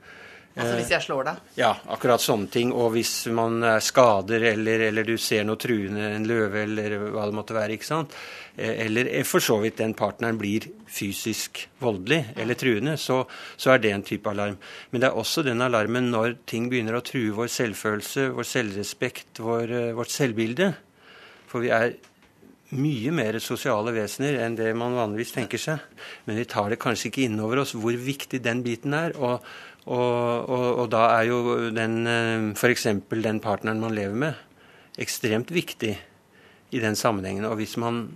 Altså 0.59 0.75
hvis 0.75 0.89
jeg 0.91 1.05
slår 1.05 1.27
deg? 1.27 1.43
Ja, 1.59 1.69
akkurat 1.93 2.23
sånne 2.23 2.49
ting. 2.51 2.73
Og 2.75 2.89
hvis 2.91 3.13
man 3.31 3.61
skader, 3.85 4.43
eller, 4.49 4.81
eller 4.89 5.07
du 5.07 5.13
ser 5.21 5.45
noe 5.47 5.59
truende, 5.61 6.09
en 6.17 6.25
løve 6.27 6.65
eller 6.65 6.97
hva 7.13 7.27
det 7.29 7.37
måtte 7.37 7.55
være. 7.55 7.77
ikke 7.77 7.87
sant? 7.87 8.15
Eh, 8.59 8.85
eller 8.85 9.07
for 9.27 9.43
så 9.43 9.55
vidt 9.63 9.79
den 9.79 9.95
partneren 9.97 10.39
blir 10.39 10.67
fysisk 10.89 11.61
voldelig 11.79 12.33
eller 12.39 12.57
truende, 12.59 12.97
så, 12.99 13.21
så, 13.55 13.73
er 13.73 13.83
det 13.83 13.93
en 13.93 14.05
type 14.05 14.29
alarm. 14.29 14.57
Men 14.91 15.01
det 15.01 15.09
er 15.09 15.17
også 15.21 15.45
den 15.47 15.63
alarmen 15.63 16.11
når 16.11 16.39
ting 16.49 16.67
begynner 16.71 16.97
å 16.99 17.05
true 17.05 17.31
vår 17.37 17.51
selvfølelse, 17.53 18.29
vår 18.35 18.49
selvrespekt, 18.49 19.39
vår, 19.45 19.75
eh, 19.79 19.91
vårt 19.97 20.11
selvbilde. 20.13 20.73
For 21.49 21.63
vi 21.63 21.71
er 21.73 21.95
mye 22.77 23.13
mer 23.15 23.39
sosiale 23.41 23.93
vesener 23.95 24.37
enn 24.43 24.57
det 24.59 24.69
man 24.77 24.97
vanligvis 24.97 25.33
tenker 25.37 25.61
seg. 25.61 25.79
Men 26.27 26.37
vi 26.41 26.49
tar 26.49 26.69
det 26.69 26.81
kanskje 26.81 27.09
ikke 27.09 27.25
innover 27.29 27.63
oss 27.63 27.73
hvor 27.77 27.95
viktig 27.95 28.43
den 28.45 28.61
biten 28.65 28.93
er. 28.97 29.15
Og, 29.17 29.39
og, 29.87 30.49
og, 30.51 30.67
og 30.83 30.91
da 30.93 31.07
er 31.15 31.29
jo 31.31 31.41
den 31.73 32.01
eh, 32.09 32.51
f.eks. 32.57 32.89
den 33.07 33.43
partneren 33.45 33.81
man 33.81 33.95
lever 33.95 34.19
med, 34.27 34.45
ekstremt 34.99 35.53
viktig 35.55 35.95
i 36.69 36.81
den 36.83 36.99
sammenhengen. 36.99 37.47
Og 37.47 37.61
hvis 37.61 37.77
man 37.81 38.09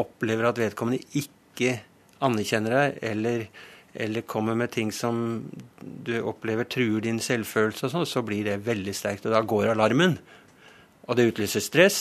opplever 0.00 0.48
at 0.48 0.60
vedkommende 0.60 1.02
ikke 1.18 1.78
anerkjenner 2.24 2.76
deg, 2.76 2.98
eller, 3.10 3.46
eller 4.06 4.26
kommer 4.28 4.56
med 4.58 4.72
ting 4.74 4.92
som 4.94 5.46
du 5.82 6.14
opplever 6.22 6.68
truer 6.68 7.04
din 7.04 7.20
selvfølelse, 7.22 7.88
og 7.88 7.94
sånn, 7.94 8.08
så 8.08 8.24
blir 8.26 8.46
det 8.48 8.62
veldig 8.66 8.94
sterkt. 8.96 9.26
Og 9.28 9.36
da 9.36 9.42
går 9.44 9.72
alarmen. 9.74 10.16
Og 11.06 11.18
det 11.18 11.28
utløser 11.30 11.64
stress, 11.64 12.00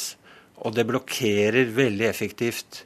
og 0.64 0.76
det 0.78 0.88
blokkerer 0.88 1.74
veldig 1.76 2.08
effektivt 2.08 2.86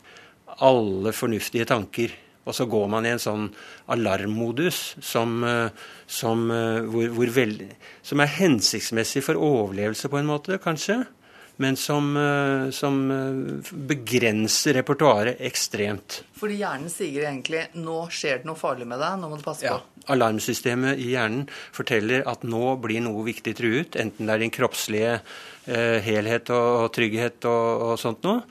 alle 0.65 1.13
fornuftige 1.15 1.67
tanker. 1.69 2.15
Og 2.49 2.55
så 2.57 2.65
går 2.65 2.87
man 2.89 3.05
i 3.05 3.11
en 3.13 3.21
sånn 3.21 3.45
alarmmodus 3.93 4.95
som, 5.05 5.43
eh, 5.45 5.69
som, 6.07 6.49
eh, 6.49 6.81
hvor, 6.89 7.11
hvor 7.13 7.29
veld, 7.35 7.61
som 8.01 8.19
er 8.19 8.33
hensiktsmessig 8.39 9.21
for 9.23 9.37
overlevelse, 9.37 10.09
på 10.09 10.17
en 10.17 10.31
måte, 10.31 10.57
kanskje 10.57 11.03
men 11.59 11.75
som, 11.79 12.11
eh, 12.17 12.69
som 12.71 12.99
begrenser 13.71 14.77
repertoaret 14.79 15.41
ekstremt. 15.43 16.21
Fordi 16.39 16.59
hjernen 16.61 16.91
sier 16.91 17.27
egentlig 17.27 17.67
'nå 17.75 17.99
skjer 18.09 18.41
det 18.41 18.47
noe 18.47 18.55
farlig 18.55 18.87
med 18.87 18.99
deg, 18.99 19.19
nå 19.19 19.29
må 19.29 19.37
du 19.37 19.43
passe 19.43 19.67
på'. 19.67 19.81
Ja, 19.81 19.81
Alarmsystemet 20.07 20.97
i 20.97 21.11
hjernen 21.13 21.47
forteller 21.75 22.23
at 22.25 22.43
nå 22.43 22.79
blir 22.81 23.03
noe 23.03 23.25
viktig 23.27 23.55
truet, 23.59 23.95
enten 23.99 24.25
det 24.25 24.35
er 24.35 24.39
din 24.39 24.55
kroppslige 24.55 25.19
eh, 25.67 25.99
helhet 25.99 26.49
og, 26.49 26.85
og 26.85 26.93
trygghet 26.95 27.45
og, 27.45 27.81
og 27.91 27.99
sånt 27.99 28.23
noe, 28.23 28.43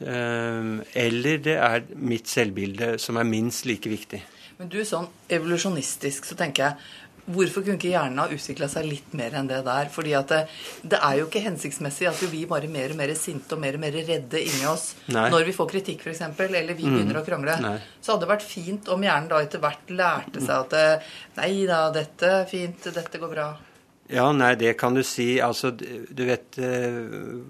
eh, 0.00 0.72
eller 1.06 1.38
det 1.38 1.56
er 1.56 1.86
mitt 1.94 2.26
selvbilde 2.26 2.98
som 2.98 3.16
er 3.16 3.30
minst 3.30 3.64
like 3.64 3.88
viktig. 3.88 4.22
Men 4.58 4.70
du, 4.72 4.78
sånn 4.88 5.06
evolusjonistisk 5.28 6.24
så 6.24 6.36
tenker 6.38 6.64
jeg 6.64 7.05
Hvorfor 7.26 7.64
kunne 7.64 7.74
ikke 7.78 7.90
hjernen 7.90 8.20
ha 8.22 8.28
utvikla 8.30 8.68
seg 8.70 8.86
litt 8.86 9.14
mer 9.18 9.34
enn 9.38 9.48
det 9.50 9.58
der? 9.66 9.88
Fordi 9.90 10.12
at 10.14 10.30
det, 10.30 10.40
det, 10.82 11.00
er 11.02 11.20
jo 11.20 11.26
ikke 11.26 11.42
hensiktsmessig 11.42 12.06
at 12.10 12.20
vi 12.22 12.30
blir 12.32 12.50
bare 12.50 12.70
mer 12.70 12.94
og 12.94 13.00
mer 13.00 13.12
sinte 13.18 13.56
og 13.56 13.62
mer 13.62 13.78
og 13.78 13.82
mer 13.82 13.98
redde 13.98 14.42
inni 14.42 14.66
oss 14.70 14.92
Nei. 15.10 15.26
når 15.34 15.48
vi 15.48 15.54
får 15.56 15.70
kritikk, 15.74 16.06
f.eks., 16.06 16.22
eller 16.46 16.74
vi 16.74 16.86
mm. 16.86 16.94
begynner 16.94 17.20
å 17.20 17.24
krangle. 17.26 17.56
Nei. 17.64 17.76
Så 18.00 18.14
hadde 18.14 18.26
det 18.26 18.32
vært 18.34 18.46
fint 18.46 18.90
om 18.94 19.02
hjernen 19.02 19.30
da 19.32 19.40
etter 19.42 19.62
hvert 19.62 19.90
lærte 19.90 20.44
seg 20.44 20.76
at 20.76 21.08
Nei 21.36 21.52
da, 21.68 21.80
dette 21.94 22.34
er 22.42 22.46
fint, 22.50 22.90
dette 22.94 23.20
går 23.22 23.32
bra. 23.32 23.48
Ja, 24.12 24.30
nei, 24.32 24.54
det 24.54 24.76
kan 24.78 24.94
du 24.94 25.02
si. 25.02 25.40
Altså, 25.42 25.72
du 25.74 26.22
vet 26.28 26.60
uh, 26.62 27.42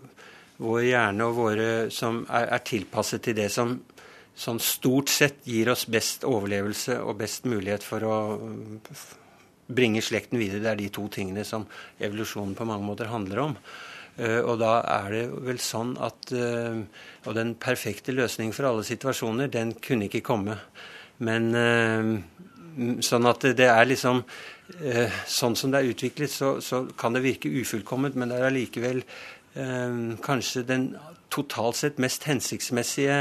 Vår 0.56 0.86
hjerne 0.86 1.28
og 1.28 1.36
våre 1.36 1.68
som 1.92 2.22
er, 2.32 2.48
er 2.56 2.64
tilpasset 2.64 3.26
til 3.26 3.36
det 3.36 3.50
som 3.52 3.76
sånn 4.36 4.60
stort 4.60 5.12
sett 5.12 5.44
gir 5.48 5.68
oss 5.72 5.86
best 5.88 6.24
overlevelse 6.28 6.96
og 7.00 7.18
best 7.20 7.44
mulighet 7.48 7.84
for 7.84 8.04
å 8.04 8.16
bringe 9.66 10.02
slekten 10.04 10.40
videre. 10.40 10.62
Det 10.62 10.72
er 10.72 10.80
de 10.80 10.88
to 10.94 11.06
tingene 11.12 11.44
som 11.46 11.66
evolusjonen 12.00 12.56
på 12.58 12.66
mange 12.68 12.86
måter 12.86 13.10
handler 13.10 13.42
om. 13.48 13.56
Eh, 14.16 14.40
og 14.40 14.60
da 14.62 14.78
er 15.02 15.12
det 15.12 15.24
vel 15.44 15.58
sånn 15.60 15.92
at 16.00 16.30
eh, 16.32 16.78
Og 17.26 17.34
den 17.36 17.52
perfekte 17.60 18.14
løsningen 18.16 18.54
for 18.56 18.70
alle 18.70 18.84
situasjoner, 18.86 19.50
den 19.52 19.74
kunne 19.82 20.08
ikke 20.08 20.24
komme. 20.24 20.56
Men 21.18 21.50
eh, 21.52 22.12
sånn 23.04 23.28
at 23.28 23.48
det 23.56 23.70
er 23.72 23.88
liksom 23.88 24.24
Sånn 25.30 25.54
som 25.54 25.70
det 25.70 25.78
er 25.78 25.92
utviklet, 25.92 26.32
så, 26.32 26.56
så 26.58 26.80
kan 26.98 27.14
det 27.14 27.20
virke 27.22 27.46
ufullkomment, 27.46 28.16
men 28.18 28.32
det 28.32 28.40
er 28.40 28.48
allikevel 28.48 29.04
kanskje 30.26 30.64
den 30.66 30.88
totalt 31.30 31.78
sett 31.78 32.00
mest 32.02 32.26
hensiktsmessige 32.26 33.14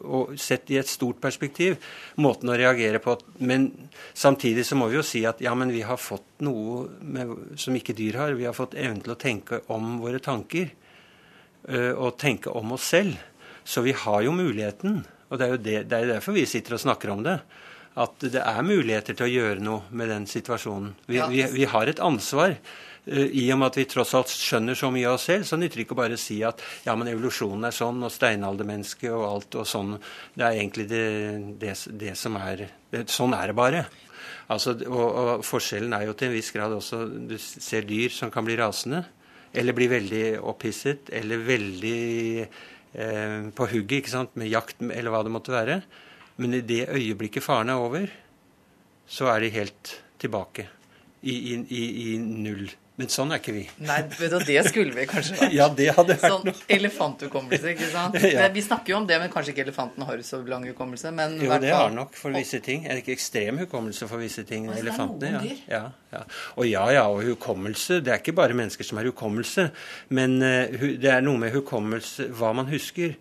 og 0.00 0.34
sett 0.40 0.70
i 0.72 0.78
et 0.80 0.90
stort 0.90 1.20
perspektiv, 1.22 1.76
måten 2.22 2.52
å 2.52 2.56
reagere 2.58 3.00
på. 3.02 3.16
Men 3.38 3.68
samtidig 4.14 4.66
så 4.66 4.78
må 4.78 4.90
vi 4.90 4.98
jo 4.98 5.04
si 5.06 5.24
at 5.28 5.42
ja, 5.44 5.54
men 5.58 5.72
vi 5.74 5.84
har 5.86 6.00
fått 6.00 6.44
noe 6.46 6.86
med, 7.00 7.32
som 7.60 7.76
ikke 7.76 7.96
dyr 7.96 8.20
har. 8.22 8.38
Vi 8.38 8.48
har 8.48 8.56
fått 8.56 8.76
evnen 8.78 9.02
til 9.04 9.14
å 9.14 9.20
tenke 9.20 9.62
om 9.74 9.96
våre 10.02 10.22
tanker. 10.22 10.72
Og 11.66 12.14
tenke 12.14 12.52
om 12.54 12.76
oss 12.76 12.92
selv. 12.94 13.16
Så 13.66 13.82
vi 13.82 13.94
har 13.98 14.20
jo 14.22 14.34
muligheten. 14.36 15.00
Og 15.28 15.38
det 15.38 15.46
er 15.46 15.54
jo 15.54 15.62
det, 15.62 15.78
det 15.90 15.98
er 15.98 16.12
derfor 16.14 16.36
vi 16.36 16.46
sitter 16.46 16.76
og 16.76 16.82
snakker 16.84 17.10
om 17.10 17.24
det. 17.26 17.40
At 17.96 18.20
det 18.20 18.42
er 18.42 18.66
muligheter 18.66 19.16
til 19.16 19.26
å 19.26 19.32
gjøre 19.32 19.64
noe 19.64 19.96
med 19.96 20.12
den 20.12 20.28
situasjonen. 20.30 20.92
Vi, 21.08 21.18
ja. 21.18 21.26
vi, 21.32 21.42
vi 21.54 21.66
har 21.72 21.90
et 21.90 22.02
ansvar. 22.04 22.54
Eh, 23.06 23.30
I 23.42 23.44
og 23.54 23.60
med 23.60 23.70
at 23.70 23.78
vi 23.78 23.86
tross 23.90 24.14
alt 24.18 24.32
skjønner 24.32 24.78
så 24.78 24.90
mye 24.94 25.06
av 25.06 25.18
oss 25.18 25.28
selv, 25.30 25.46
så 25.46 25.58
nytter 25.58 25.78
det 25.78 25.86
ikke 25.86 25.96
å 25.96 26.00
bare 26.00 26.18
si 26.20 26.40
at 26.46 26.62
ja, 26.86 26.96
men 26.98 27.10
evolusjonen 27.12 27.68
er 27.68 27.74
sånn, 27.74 28.02
og 28.02 28.12
steinaldermennesket 28.12 29.12
og 29.14 29.26
alt 29.28 29.58
og 29.60 29.68
sånn. 29.70 29.94
Det 30.34 30.46
er 30.46 30.58
egentlig 30.58 30.88
det, 30.90 31.04
det, 31.62 31.76
det 32.02 32.16
som 32.18 32.38
er 32.40 32.68
Sånn 33.12 33.34
er 33.36 33.50
det 33.50 33.56
bare. 33.58 33.82
Altså, 34.48 34.72
og, 34.86 35.04
og, 35.04 35.30
forskjellen 35.44 35.92
er 35.92 36.06
jo 36.06 36.14
til 36.16 36.30
en 36.30 36.36
viss 36.36 36.52
grad 36.54 36.72
også 36.72 37.00
Du 37.28 37.34
ser 37.36 37.84
dyr 37.84 38.14
som 38.14 38.30
kan 38.32 38.46
bli 38.46 38.54
rasende, 38.56 39.02
eller 39.56 39.76
bli 39.76 39.88
veldig 39.90 40.22
opphisset, 40.46 41.10
eller 41.18 41.42
veldig 41.44 42.00
eh, 42.46 43.50
på 43.56 43.68
hugget 43.72 43.98
ikke 44.00 44.14
sant, 44.14 44.38
med 44.38 44.50
jakt 44.52 44.80
eller 44.86 45.12
hva 45.12 45.22
det 45.26 45.34
måtte 45.34 45.54
være. 45.54 45.80
Men 46.40 46.56
i 46.56 46.64
det 46.66 46.86
øyeblikket 46.92 47.44
faren 47.44 47.72
er 47.72 47.82
over, 47.82 48.08
så 49.06 49.30
er 49.32 49.44
de 49.44 49.54
helt 49.54 49.94
tilbake 50.22 50.66
i, 51.22 51.34
i, 51.34 51.60
i, 51.60 51.84
i 52.12 52.18
null. 52.22 52.68
Men 52.96 53.10
sånn 53.12 53.32
er 53.34 53.40
ikke 53.42 53.52
vi. 53.52 53.62
Nei, 53.84 53.98
vet 54.16 54.32
du, 54.32 54.38
det 54.48 54.60
skulle 54.70 54.94
vi 54.96 55.04
kanskje 55.08 55.34
vært. 55.36 55.52
ja, 55.58 55.66
det 55.68 55.90
hadde 55.98 56.14
vært 56.16 56.32
sånn 56.32 56.76
elefanthukommelse, 56.78 57.74
ikke 57.74 57.90
sant. 57.92 58.16
ja. 58.36 58.46
Vi 58.54 58.64
snakker 58.64 58.94
jo 58.94 59.00
om 59.02 59.08
det, 59.10 59.18
men 59.20 59.32
kanskje 59.32 59.52
ikke 59.52 59.66
elefanten 59.66 60.06
har 60.08 60.22
så 60.24 60.40
lang 60.48 60.64
hukommelse. 60.70 61.12
Men 61.16 61.36
jo, 61.42 61.52
det 61.60 61.74
har 61.76 61.92
nok 61.92 62.16
for 62.16 62.32
visse 62.36 62.62
ting. 62.64 62.88
Er 62.88 62.96
det 62.96 63.04
ikke 63.04 63.18
ekstrem 63.18 63.60
hukommelse 63.66 64.08
for 64.08 64.24
visse 64.24 64.46
ting? 64.48 64.70
Altså, 64.70 64.86
elefantene. 64.86 65.44
Ja. 65.44 65.60
ja, 65.76 65.84
ja. 66.16 66.24
Og 66.56 66.70
ja, 66.70 66.88
ja, 66.96 67.06
og 67.12 67.20
hukommelse. 67.28 68.00
Det 68.00 68.16
er 68.16 68.24
ikke 68.24 68.38
bare 68.40 68.56
mennesker 68.56 68.88
som 68.88 69.02
har 69.02 69.12
hukommelse. 69.12 69.68
Men 70.16 70.40
uh, 70.40 70.88
det 70.96 71.12
er 71.18 71.24
noe 71.24 71.44
med 71.44 71.52
hukommelse, 71.52 72.30
hva 72.32 72.56
man 72.56 72.72
husker. 72.72 73.18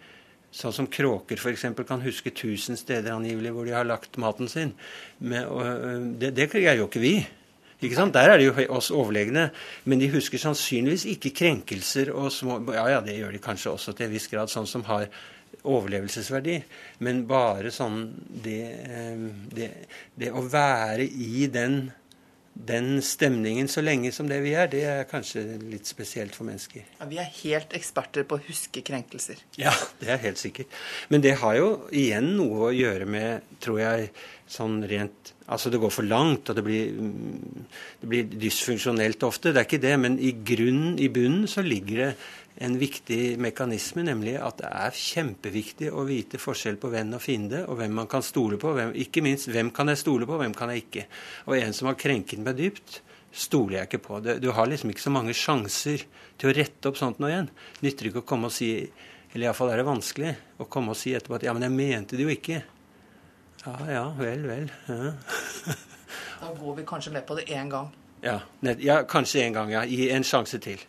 Sånn 0.56 0.72
som 0.72 0.88
kråker 0.88 1.36
f.eks. 1.36 1.68
kan 1.84 2.00
huske 2.00 2.32
tusen 2.32 2.80
steder 2.80 3.12
angivelig 3.12 3.52
hvor 3.52 3.68
de 3.68 3.76
har 3.76 3.84
lagt 3.84 4.16
maten 4.24 4.48
sin. 4.48 4.72
Men, 5.20 5.50
og, 5.52 6.14
det, 6.22 6.32
det 6.38 6.54
greier 6.54 6.80
jo 6.80 6.88
ikke 6.88 7.04
vi. 7.04 7.18
Ikke 7.84 7.98
sant? 7.98 8.16
Der 8.16 8.32
er 8.32 8.40
det 8.40 8.48
jo 8.48 8.68
oss 8.76 8.92
overlegne. 8.96 9.50
Men 9.86 10.02
de 10.02 10.12
husker 10.14 10.42
sannsynligvis 10.42 11.08
ikke 11.12 11.34
krenkelser 11.36 12.14
og 12.16 12.32
små 12.34 12.62
Ja 12.76 12.88
ja, 12.96 13.02
det 13.04 13.18
gjør 13.18 13.36
de 13.36 13.44
kanskje 13.44 13.74
også 13.76 13.96
til 13.96 14.08
en 14.08 14.16
viss 14.16 14.30
grad, 14.32 14.52
sånn 14.52 14.70
som 14.70 14.86
har 14.88 15.10
overlevelsesverdi. 15.66 16.60
Men 17.04 17.26
bare 17.30 17.72
sånn 17.74 18.08
det, 18.46 18.64
eh, 18.86 19.28
det, 19.56 19.70
det 20.16 20.32
å 20.32 20.44
være 20.46 21.06
i 21.06 21.48
den 21.52 21.86
den 22.56 23.02
stemningen 23.04 23.68
så 23.68 23.84
lenge 23.84 24.12
som 24.16 24.30
det 24.32 24.38
vi 24.46 24.54
er, 24.56 24.70
det 24.72 24.84
er 24.88 25.08
kanskje 25.10 25.44
litt 25.60 25.90
spesielt 25.90 26.36
for 26.36 26.48
mennesker. 26.48 26.86
Ja, 27.02 27.08
vi 27.10 27.20
er 27.20 27.28
helt 27.44 27.76
eksperter 27.76 28.24
på 28.28 28.38
å 28.38 28.44
huske 28.48 28.84
krenkelser. 28.86 29.42
Ja, 29.60 29.74
det 30.00 30.14
er 30.16 30.22
helt 30.24 30.40
sikkert. 30.40 30.72
Men 31.12 31.24
det 31.26 31.36
har 31.42 31.58
jo 31.60 31.70
igjen 31.92 32.32
noe 32.40 32.70
å 32.70 32.74
gjøre 32.76 33.08
med, 33.12 33.46
tror 33.64 33.82
jeg, 33.84 34.10
sånn 34.48 34.82
rent 34.88 35.34
Altså 35.46 35.70
det 35.70 35.78
går 35.78 35.92
for 35.94 36.08
langt, 36.10 36.50
og 36.50 36.56
det 36.58 36.64
blir, 36.66 36.96
det 38.02 38.08
blir 38.10 38.32
dysfunksjonelt 38.42 39.22
ofte. 39.28 39.52
Det 39.54 39.62
er 39.62 39.68
ikke 39.68 39.84
det, 39.84 39.92
men 40.02 40.16
i 40.18 40.32
grunnen, 40.42 40.96
i 40.98 41.06
bunnen, 41.14 41.44
så 41.46 41.62
ligger 41.62 42.00
det 42.02 42.08
en 42.56 42.78
viktig 42.80 43.36
mekanisme, 43.42 44.04
nemlig 44.08 44.38
at 44.40 44.62
det 44.62 44.70
er 44.70 44.96
kjempeviktig 44.96 45.90
å 45.92 46.06
vite 46.08 46.40
forskjell 46.40 46.78
på 46.80 46.92
venn 46.94 47.12
og 47.16 47.24
fiende, 47.24 47.66
og 47.68 47.82
hvem 47.82 47.98
man 48.00 48.08
kan 48.12 48.24
stole 48.24 48.60
på. 48.62 48.72
Hvem, 48.78 48.94
ikke 49.04 49.24
minst 49.26 49.50
hvem 49.52 49.74
kan 49.76 49.92
jeg 49.92 50.00
stole 50.00 50.28
på, 50.30 50.38
hvem 50.40 50.56
kan 50.56 50.72
jeg 50.72 50.86
ikke. 50.86 51.04
Og 51.50 51.58
en 51.60 51.76
som 51.76 51.92
har 51.92 52.00
krenket 52.00 52.44
meg 52.46 52.56
dypt, 52.60 53.02
stoler 53.36 53.82
jeg 53.82 53.90
ikke 53.90 54.04
på. 54.06 54.22
Du 54.40 54.48
har 54.56 54.72
liksom 54.72 54.94
ikke 54.94 55.04
så 55.04 55.12
mange 55.12 55.36
sjanser 55.36 56.06
til 56.40 56.52
å 56.52 56.56
rette 56.56 56.88
opp 56.88 57.00
sånt 57.00 57.20
nå 57.20 57.28
igjen. 57.28 57.52
Nytter 57.84 58.10
ikke 58.10 58.24
å 58.24 58.30
komme 58.30 58.52
og 58.52 58.56
si 58.56 58.72
Eller 59.36 59.50
iallfall 59.50 59.74
er 59.74 59.82
det 59.82 59.84
vanskelig 59.84 60.30
å 60.64 60.66
komme 60.72 60.94
og 60.94 60.96
si 60.96 61.12
etterpå 61.12 61.36
at 61.36 61.44
ja, 61.44 61.52
men 61.52 61.66
jeg 61.66 61.76
mente 61.76 62.16
det 62.16 62.24
jo 62.24 62.32
ikke. 62.32 62.62
Ja 63.66 63.74
ja, 63.90 64.04
vel, 64.16 64.46
vel. 64.48 64.70
Ja. 64.88 65.12
da 66.40 66.54
går 66.56 66.78
vi 66.78 66.86
kanskje 66.88 67.12
med 67.18 67.28
på 67.28 67.36
det 67.36 67.50
én 67.52 67.68
gang. 67.68 67.90
Ja, 68.24 68.38
ja 68.80 69.02
kanskje 69.04 69.44
én 69.44 69.58
gang, 69.58 69.76
ja. 69.76 69.84
Gi 69.84 70.08
en 70.16 70.24
sjanse 70.24 70.62
til 70.64 70.80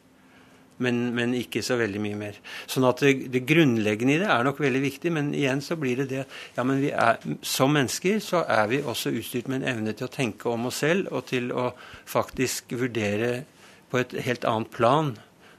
men, 0.82 1.00
men, 1.16 1.34
ikke 1.36 1.62
så 1.64 1.78
veldig 1.80 2.00
mye 2.04 2.18
mer. 2.20 2.38
Sånn 2.68 2.86
at 2.88 3.00
det, 3.04 3.30
det, 3.32 3.44
grunnleggende 3.48 4.16
i 4.16 4.20
det 4.20 4.28
er 4.32 4.44
nok 4.46 4.60
veldig 4.60 4.82
viktig, 4.84 5.12
men 5.14 5.32
igjen 5.36 5.62
så 5.64 5.78
blir 5.80 6.02
det 6.02 6.08
det 6.12 6.24
ja, 6.56 6.64
men 6.64 6.82
vi 6.82 6.92
er, 6.92 7.20
Som 7.46 7.76
mennesker 7.76 8.20
så 8.24 8.42
er 8.44 8.68
vi 8.72 8.82
også 8.82 9.14
utstyrt 9.16 9.48
med 9.52 9.62
en 9.62 9.70
evne 9.76 9.96
til 9.96 10.08
å 10.08 10.12
tenke 10.12 10.50
om 10.52 10.68
oss 10.70 10.82
selv, 10.84 11.08
og 11.12 11.28
til 11.30 11.48
å 11.54 11.70
faktisk 12.08 12.76
vurdere 12.76 13.46
på 13.90 14.02
et 14.02 14.16
helt 14.26 14.44
annet 14.48 14.72
plan 14.74 15.14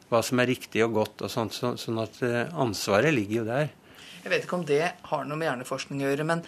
hva 0.07 0.21
som 0.23 0.39
er 0.39 0.49
riktig 0.51 0.83
og 0.85 0.95
godt, 1.01 1.25
og 1.25 1.31
sånt, 1.31 1.55
så, 1.55 1.73
sånn 1.79 1.99
at 1.99 2.21
uh, 2.23 2.45
ansvaret 2.63 3.11
ligger 3.11 3.41
jo 3.41 3.45
der. 3.49 3.69
Jeg 4.23 4.31
vet 4.31 4.45
ikke 4.45 4.59
om 4.59 4.65
det 4.67 4.83
har 5.09 5.27
noe 5.27 5.39
med 5.39 5.49
hjerneforskning 5.49 6.03
å 6.03 6.11
gjøre, 6.11 6.27
men 6.27 6.43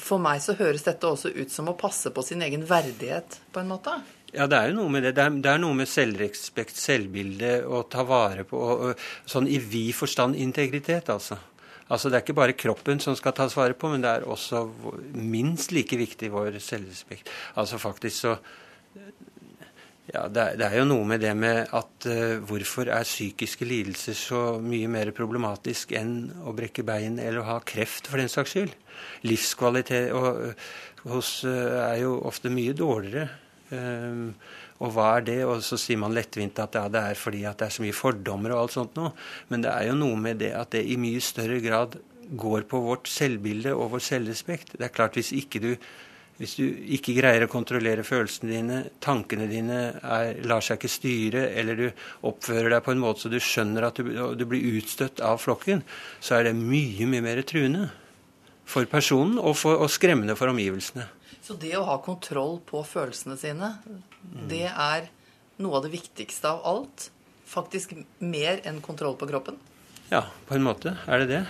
for 0.00 0.22
meg 0.22 0.40
så 0.42 0.56
høres 0.58 0.86
dette 0.86 1.08
også 1.08 1.32
ut 1.34 1.52
som 1.52 1.68
å 1.70 1.76
passe 1.78 2.10
på 2.14 2.24
sin 2.24 2.42
egen 2.44 2.64
verdighet, 2.68 3.38
på 3.52 3.62
en 3.62 3.70
måte? 3.70 3.98
Ja, 4.34 4.48
det 4.50 4.58
er 4.58 4.72
jo 4.72 4.78
noe 4.80 4.90
med 4.90 5.04
det. 5.06 5.14
Det 5.14 5.22
er, 5.22 5.34
det 5.44 5.50
er 5.52 5.60
noe 5.62 5.76
med 5.78 5.90
selvrespekt, 5.90 6.78
selvbilde, 6.80 7.52
å 7.70 7.84
ta 7.90 8.02
vare 8.08 8.46
på 8.48 8.58
og, 8.58 8.86
og, 8.88 9.04
Sånn 9.30 9.46
i 9.46 9.60
vid 9.62 9.92
forstand 9.94 10.34
integritet, 10.34 11.10
altså. 11.12 11.38
Altså 11.84 12.08
Det 12.08 12.16
er 12.16 12.24
ikke 12.24 12.38
bare 12.40 12.56
kroppen 12.56 13.00
som 13.02 13.14
skal 13.14 13.34
tas 13.36 13.54
vare 13.54 13.76
på, 13.78 13.90
men 13.92 14.02
det 14.02 14.10
er 14.10 14.26
også 14.26 14.64
minst 15.14 15.74
like 15.76 15.98
viktig 16.00 16.32
vår 16.32 16.56
selvrespekt. 16.64 17.30
Altså 17.60 17.78
faktisk 17.78 18.24
så 18.24 18.38
ja, 20.08 20.26
det 20.28 20.40
er, 20.40 20.56
det 20.60 20.66
er, 20.66 20.74
jo 20.80 20.88
noe 20.88 21.04
med 21.08 21.22
det 21.24 21.32
med 21.36 21.70
at 21.72 22.08
uh, 22.10 22.40
hvorfor 22.44 22.90
er 22.92 23.06
psykiske 23.06 23.64
lidelser 23.64 24.16
så 24.18 24.40
mye 24.60 24.88
mer 24.92 25.12
problematisk 25.16 25.94
enn 25.96 26.26
å 26.44 26.52
brekke 26.56 26.84
bein 26.84 27.16
eller 27.16 27.40
å 27.40 27.46
ha 27.48 27.60
kreft, 27.64 28.10
for 28.10 28.20
den 28.20 28.28
saks 28.32 28.52
skyld. 28.52 28.74
Livskvalitet 29.24 30.12
og, 30.16 30.42
uh, 30.50 31.08
hos, 31.14 31.38
uh, 31.48 31.80
er 31.86 32.02
jo 32.02 32.18
ofte 32.28 32.52
mye 32.52 32.76
dårligere 32.76 33.30
og 33.72 34.90
hva 34.94 35.10
er 35.16 35.26
det? 35.28 35.38
Og 35.48 35.62
så 35.64 35.78
sier 35.80 36.00
man 36.00 36.14
lettvint 36.16 36.58
at 36.62 36.76
ja, 36.78 36.86
det 36.92 37.04
er 37.10 37.18
fordi 37.18 37.44
at 37.48 37.60
det 37.60 37.68
er 37.68 37.76
så 37.76 37.84
mye 37.84 37.96
fordommer 37.96 38.54
og 38.54 38.64
alt 38.64 38.76
sånt 38.76 38.98
noe. 38.98 39.14
Men 39.50 39.64
det 39.64 39.72
er 39.72 39.88
jo 39.90 40.00
noe 40.00 40.18
med 40.20 40.42
det 40.42 40.52
at 40.58 40.74
det 40.76 40.84
i 40.84 40.98
mye 41.00 41.22
større 41.24 41.60
grad 41.64 41.98
går 42.40 42.66
på 42.68 42.80
vårt 42.80 43.08
selvbilde 43.10 43.74
og 43.76 43.94
vår 43.94 44.04
selvrespekt. 44.04 44.76
Det 44.78 44.88
er 44.88 44.94
klart 44.94 45.18
hvis 45.20 45.32
ikke 45.36 45.62
du 45.62 45.70
hvis 46.34 46.56
du 46.58 46.64
ikke 46.96 47.14
greier 47.14 47.44
å 47.44 47.50
kontrollere 47.50 48.02
følelsene 48.02 48.50
dine, 48.50 48.78
tankene 49.02 49.46
dine 49.46 49.76
er, 50.02 50.40
lar 50.42 50.64
seg 50.66 50.80
ikke 50.80 50.90
styre, 50.90 51.44
eller 51.54 51.78
du 51.78 51.84
oppfører 52.26 52.72
deg 52.74 52.82
på 52.82 52.90
en 52.90 53.02
måte 53.04 53.22
så 53.22 53.30
du 53.30 53.38
skjønner 53.38 53.86
at 53.86 54.00
du, 54.00 54.10
du 54.34 54.42
blir 54.50 54.80
utstøtt 54.80 55.22
av 55.22 55.38
flokken, 55.44 55.84
så 56.18 56.40
er 56.40 56.48
det 56.48 56.56
mye, 56.58 57.06
mye 57.06 57.22
mer 57.22 57.38
truende 57.46 57.86
for 58.66 58.88
personen 58.90 59.38
og, 59.38 59.54
for, 59.60 59.78
og 59.78 59.92
skremmende 59.94 60.34
for 60.38 60.50
omgivelsene. 60.50 61.06
Så 61.44 61.52
det 61.60 61.74
å 61.76 61.84
ha 61.84 61.98
kontroll 62.00 62.56
på 62.64 62.80
følelsene 62.88 63.36
sine, 63.36 63.74
mm. 63.84 64.46
det 64.48 64.64
er 64.70 65.10
noe 65.60 65.76
av 65.76 65.84
det 65.84 65.92
viktigste 65.92 66.48
av 66.48 66.64
alt. 66.70 67.10
Faktisk 67.44 67.92
mer 68.24 68.62
enn 68.64 68.80
kontroll 68.84 69.18
på 69.20 69.28
kroppen. 69.28 69.58
Ja, 70.08 70.22
på 70.48 70.56
en 70.56 70.64
måte 70.64 70.94
er 71.04 71.20
det 71.20 71.28
det. 71.28 71.42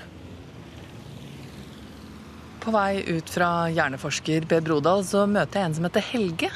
På 2.65 2.75
vei 2.75 3.05
ut 3.07 3.31
fra 3.31 3.69
hjerneforsker 3.71 4.49
Per 4.51 4.67
Brodal 4.67 5.07
så 5.07 5.29
møter 5.31 5.61
jeg 5.61 5.71
en 5.71 5.79
som 5.79 5.87
heter 5.87 6.07
Helge. 6.11 6.51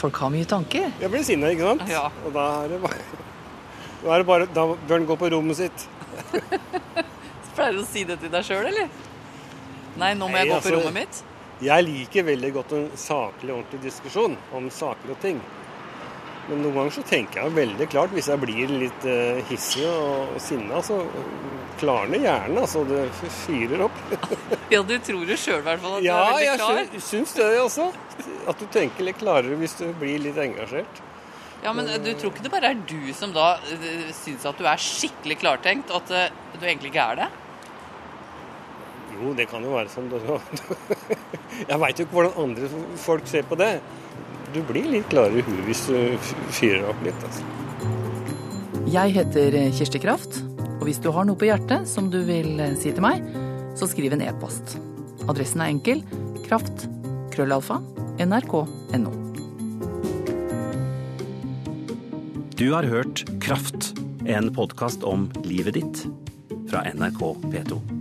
Folk 0.00 0.16
har 0.24 0.32
mye 0.32 0.48
tanker. 0.48 0.88
Jeg 1.02 1.12
blir 1.12 1.28
sinna, 1.28 1.52
ikke 1.52 1.74
sant? 1.74 1.86
Ja. 1.92 2.06
Og 2.24 2.32
da 2.32 2.48
er 2.64 2.72
det 2.72 2.82
bare, 2.88 3.04
da, 4.00 4.10
er 4.14 4.24
det 4.24 4.30
bare, 4.32 4.50
da 4.56 4.68
bør 4.72 4.96
han 4.96 5.08
gå 5.12 5.20
på 5.20 5.32
rommet 5.36 5.60
sitt. 5.60 5.88
Pleier 7.56 7.76
du 7.76 7.84
å 7.84 7.88
si 7.88 8.08
det 8.08 8.16
til 8.24 8.32
deg 8.32 8.48
sjøl, 8.48 8.64
eller? 8.72 8.92
Nei, 10.00 10.14
nå 10.16 10.28
må 10.28 10.40
jeg 10.40 10.54
gå 10.54 10.56
på 10.56 10.62
altså, 10.62 10.78
rommet 10.78 11.02
mitt? 11.04 11.24
Jeg 11.64 11.86
liker 11.86 12.26
veldig 12.26 12.50
godt 12.52 12.72
en 12.76 12.88
saklig, 13.00 13.54
ordentlig 13.54 13.86
diskusjon 13.86 14.34
om 14.56 14.66
saker 14.72 15.14
og 15.14 15.22
ting. 15.22 15.38
Men 16.50 16.60
noen 16.62 16.76
ganger 16.76 16.94
så 16.98 17.04
tenker 17.08 17.40
jeg 17.40 17.54
veldig 17.56 17.86
klart, 17.90 18.12
hvis 18.14 18.28
jeg 18.30 18.42
blir 18.42 18.74
litt 18.84 19.06
uh, 19.08 19.40
hissig 19.48 19.86
og, 19.88 20.34
og 20.36 20.42
sinna, 20.42 20.82
så 20.84 21.00
klarner 21.80 22.20
hjernen. 22.20 22.60
Altså, 22.60 22.84
det 22.86 23.06
fyrer 23.40 23.86
opp. 23.88 24.02
ja, 24.74 24.82
du 24.84 24.94
tror 25.08 25.24
det 25.26 25.38
sjøl 25.40 25.62
i 25.62 25.66
hvert 25.66 25.82
fall? 25.82 25.96
At 25.96 26.06
ja, 26.06 26.18
du 26.20 26.20
er 26.20 26.36
veldig 26.36 26.60
klar? 26.60 26.76
Ja, 26.76 26.84
jeg 26.92 27.04
syns 27.08 27.34
det 27.38 27.48
også. 27.62 27.88
At 28.52 28.60
du 28.60 28.68
tenker 28.76 29.08
litt 29.08 29.18
klarere 29.22 29.58
hvis 29.58 29.78
du 29.80 29.88
blir 29.96 30.20
litt 30.28 30.38
engasjert. 30.44 31.02
Ja, 31.64 31.72
men 31.74 31.88
du 31.88 32.12
tror 32.20 32.30
ikke 32.30 32.44
det 32.44 32.52
bare 32.52 32.74
er 32.74 32.84
du 32.86 33.10
som 33.16 33.32
da 33.34 33.56
syns 34.14 34.44
at 34.46 34.60
du 34.60 34.68
er 34.68 34.78
skikkelig 34.78 35.40
klartenkt, 35.40 35.90
at 35.90 36.12
du 36.12 36.66
egentlig 36.68 36.92
ikke 36.92 37.08
er 37.16 37.24
det? 37.24 37.32
Jo, 39.16 39.32
det 39.34 39.48
kan 39.50 39.64
jo 39.64 39.72
være 39.72 39.90
sånn. 39.90 40.12
Jeg 41.70 41.80
veit 41.82 41.98
jo 41.98 42.06
ikke 42.06 42.18
hvordan 42.18 42.40
andre 42.42 42.70
folk 43.00 43.28
ser 43.30 43.46
på 43.48 43.58
det. 43.60 43.76
Du 44.54 44.60
blir 44.66 44.88
litt 44.90 45.08
klarere 45.12 45.42
i 45.42 45.46
huet 45.46 45.64
hvis 45.68 45.86
du 45.90 46.28
fyrer 46.54 46.86
opp 46.90 47.02
litt. 47.06 47.26
Altså. 47.28 47.44
Jeg 48.92 49.16
heter 49.16 49.56
Kirsti 49.74 50.00
Kraft, 50.02 50.40
og 50.78 50.86
hvis 50.86 51.00
du 51.02 51.10
har 51.12 51.26
noe 51.26 51.38
på 51.38 51.48
hjertet 51.48 51.88
som 51.90 52.10
du 52.12 52.20
vil 52.28 52.60
si 52.78 52.92
til 52.92 53.04
meg, 53.04 53.24
så 53.76 53.88
skriv 53.90 54.14
en 54.14 54.24
e-post. 54.24 54.78
Adressen 55.26 55.64
er 55.64 55.72
enkel 55.74 56.04
kraft 56.46 56.86
krøllalfa 57.34 57.80
nrk.no. 58.22 59.12
Du 62.56 62.72
har 62.72 62.82
hørt 62.88 63.24
Kraft, 63.40 63.92
en 64.24 64.54
podkast 64.54 65.04
om 65.04 65.28
livet 65.44 65.76
ditt 65.76 66.06
fra 66.70 66.86
NRK 66.88 67.20
P2. 67.52 67.95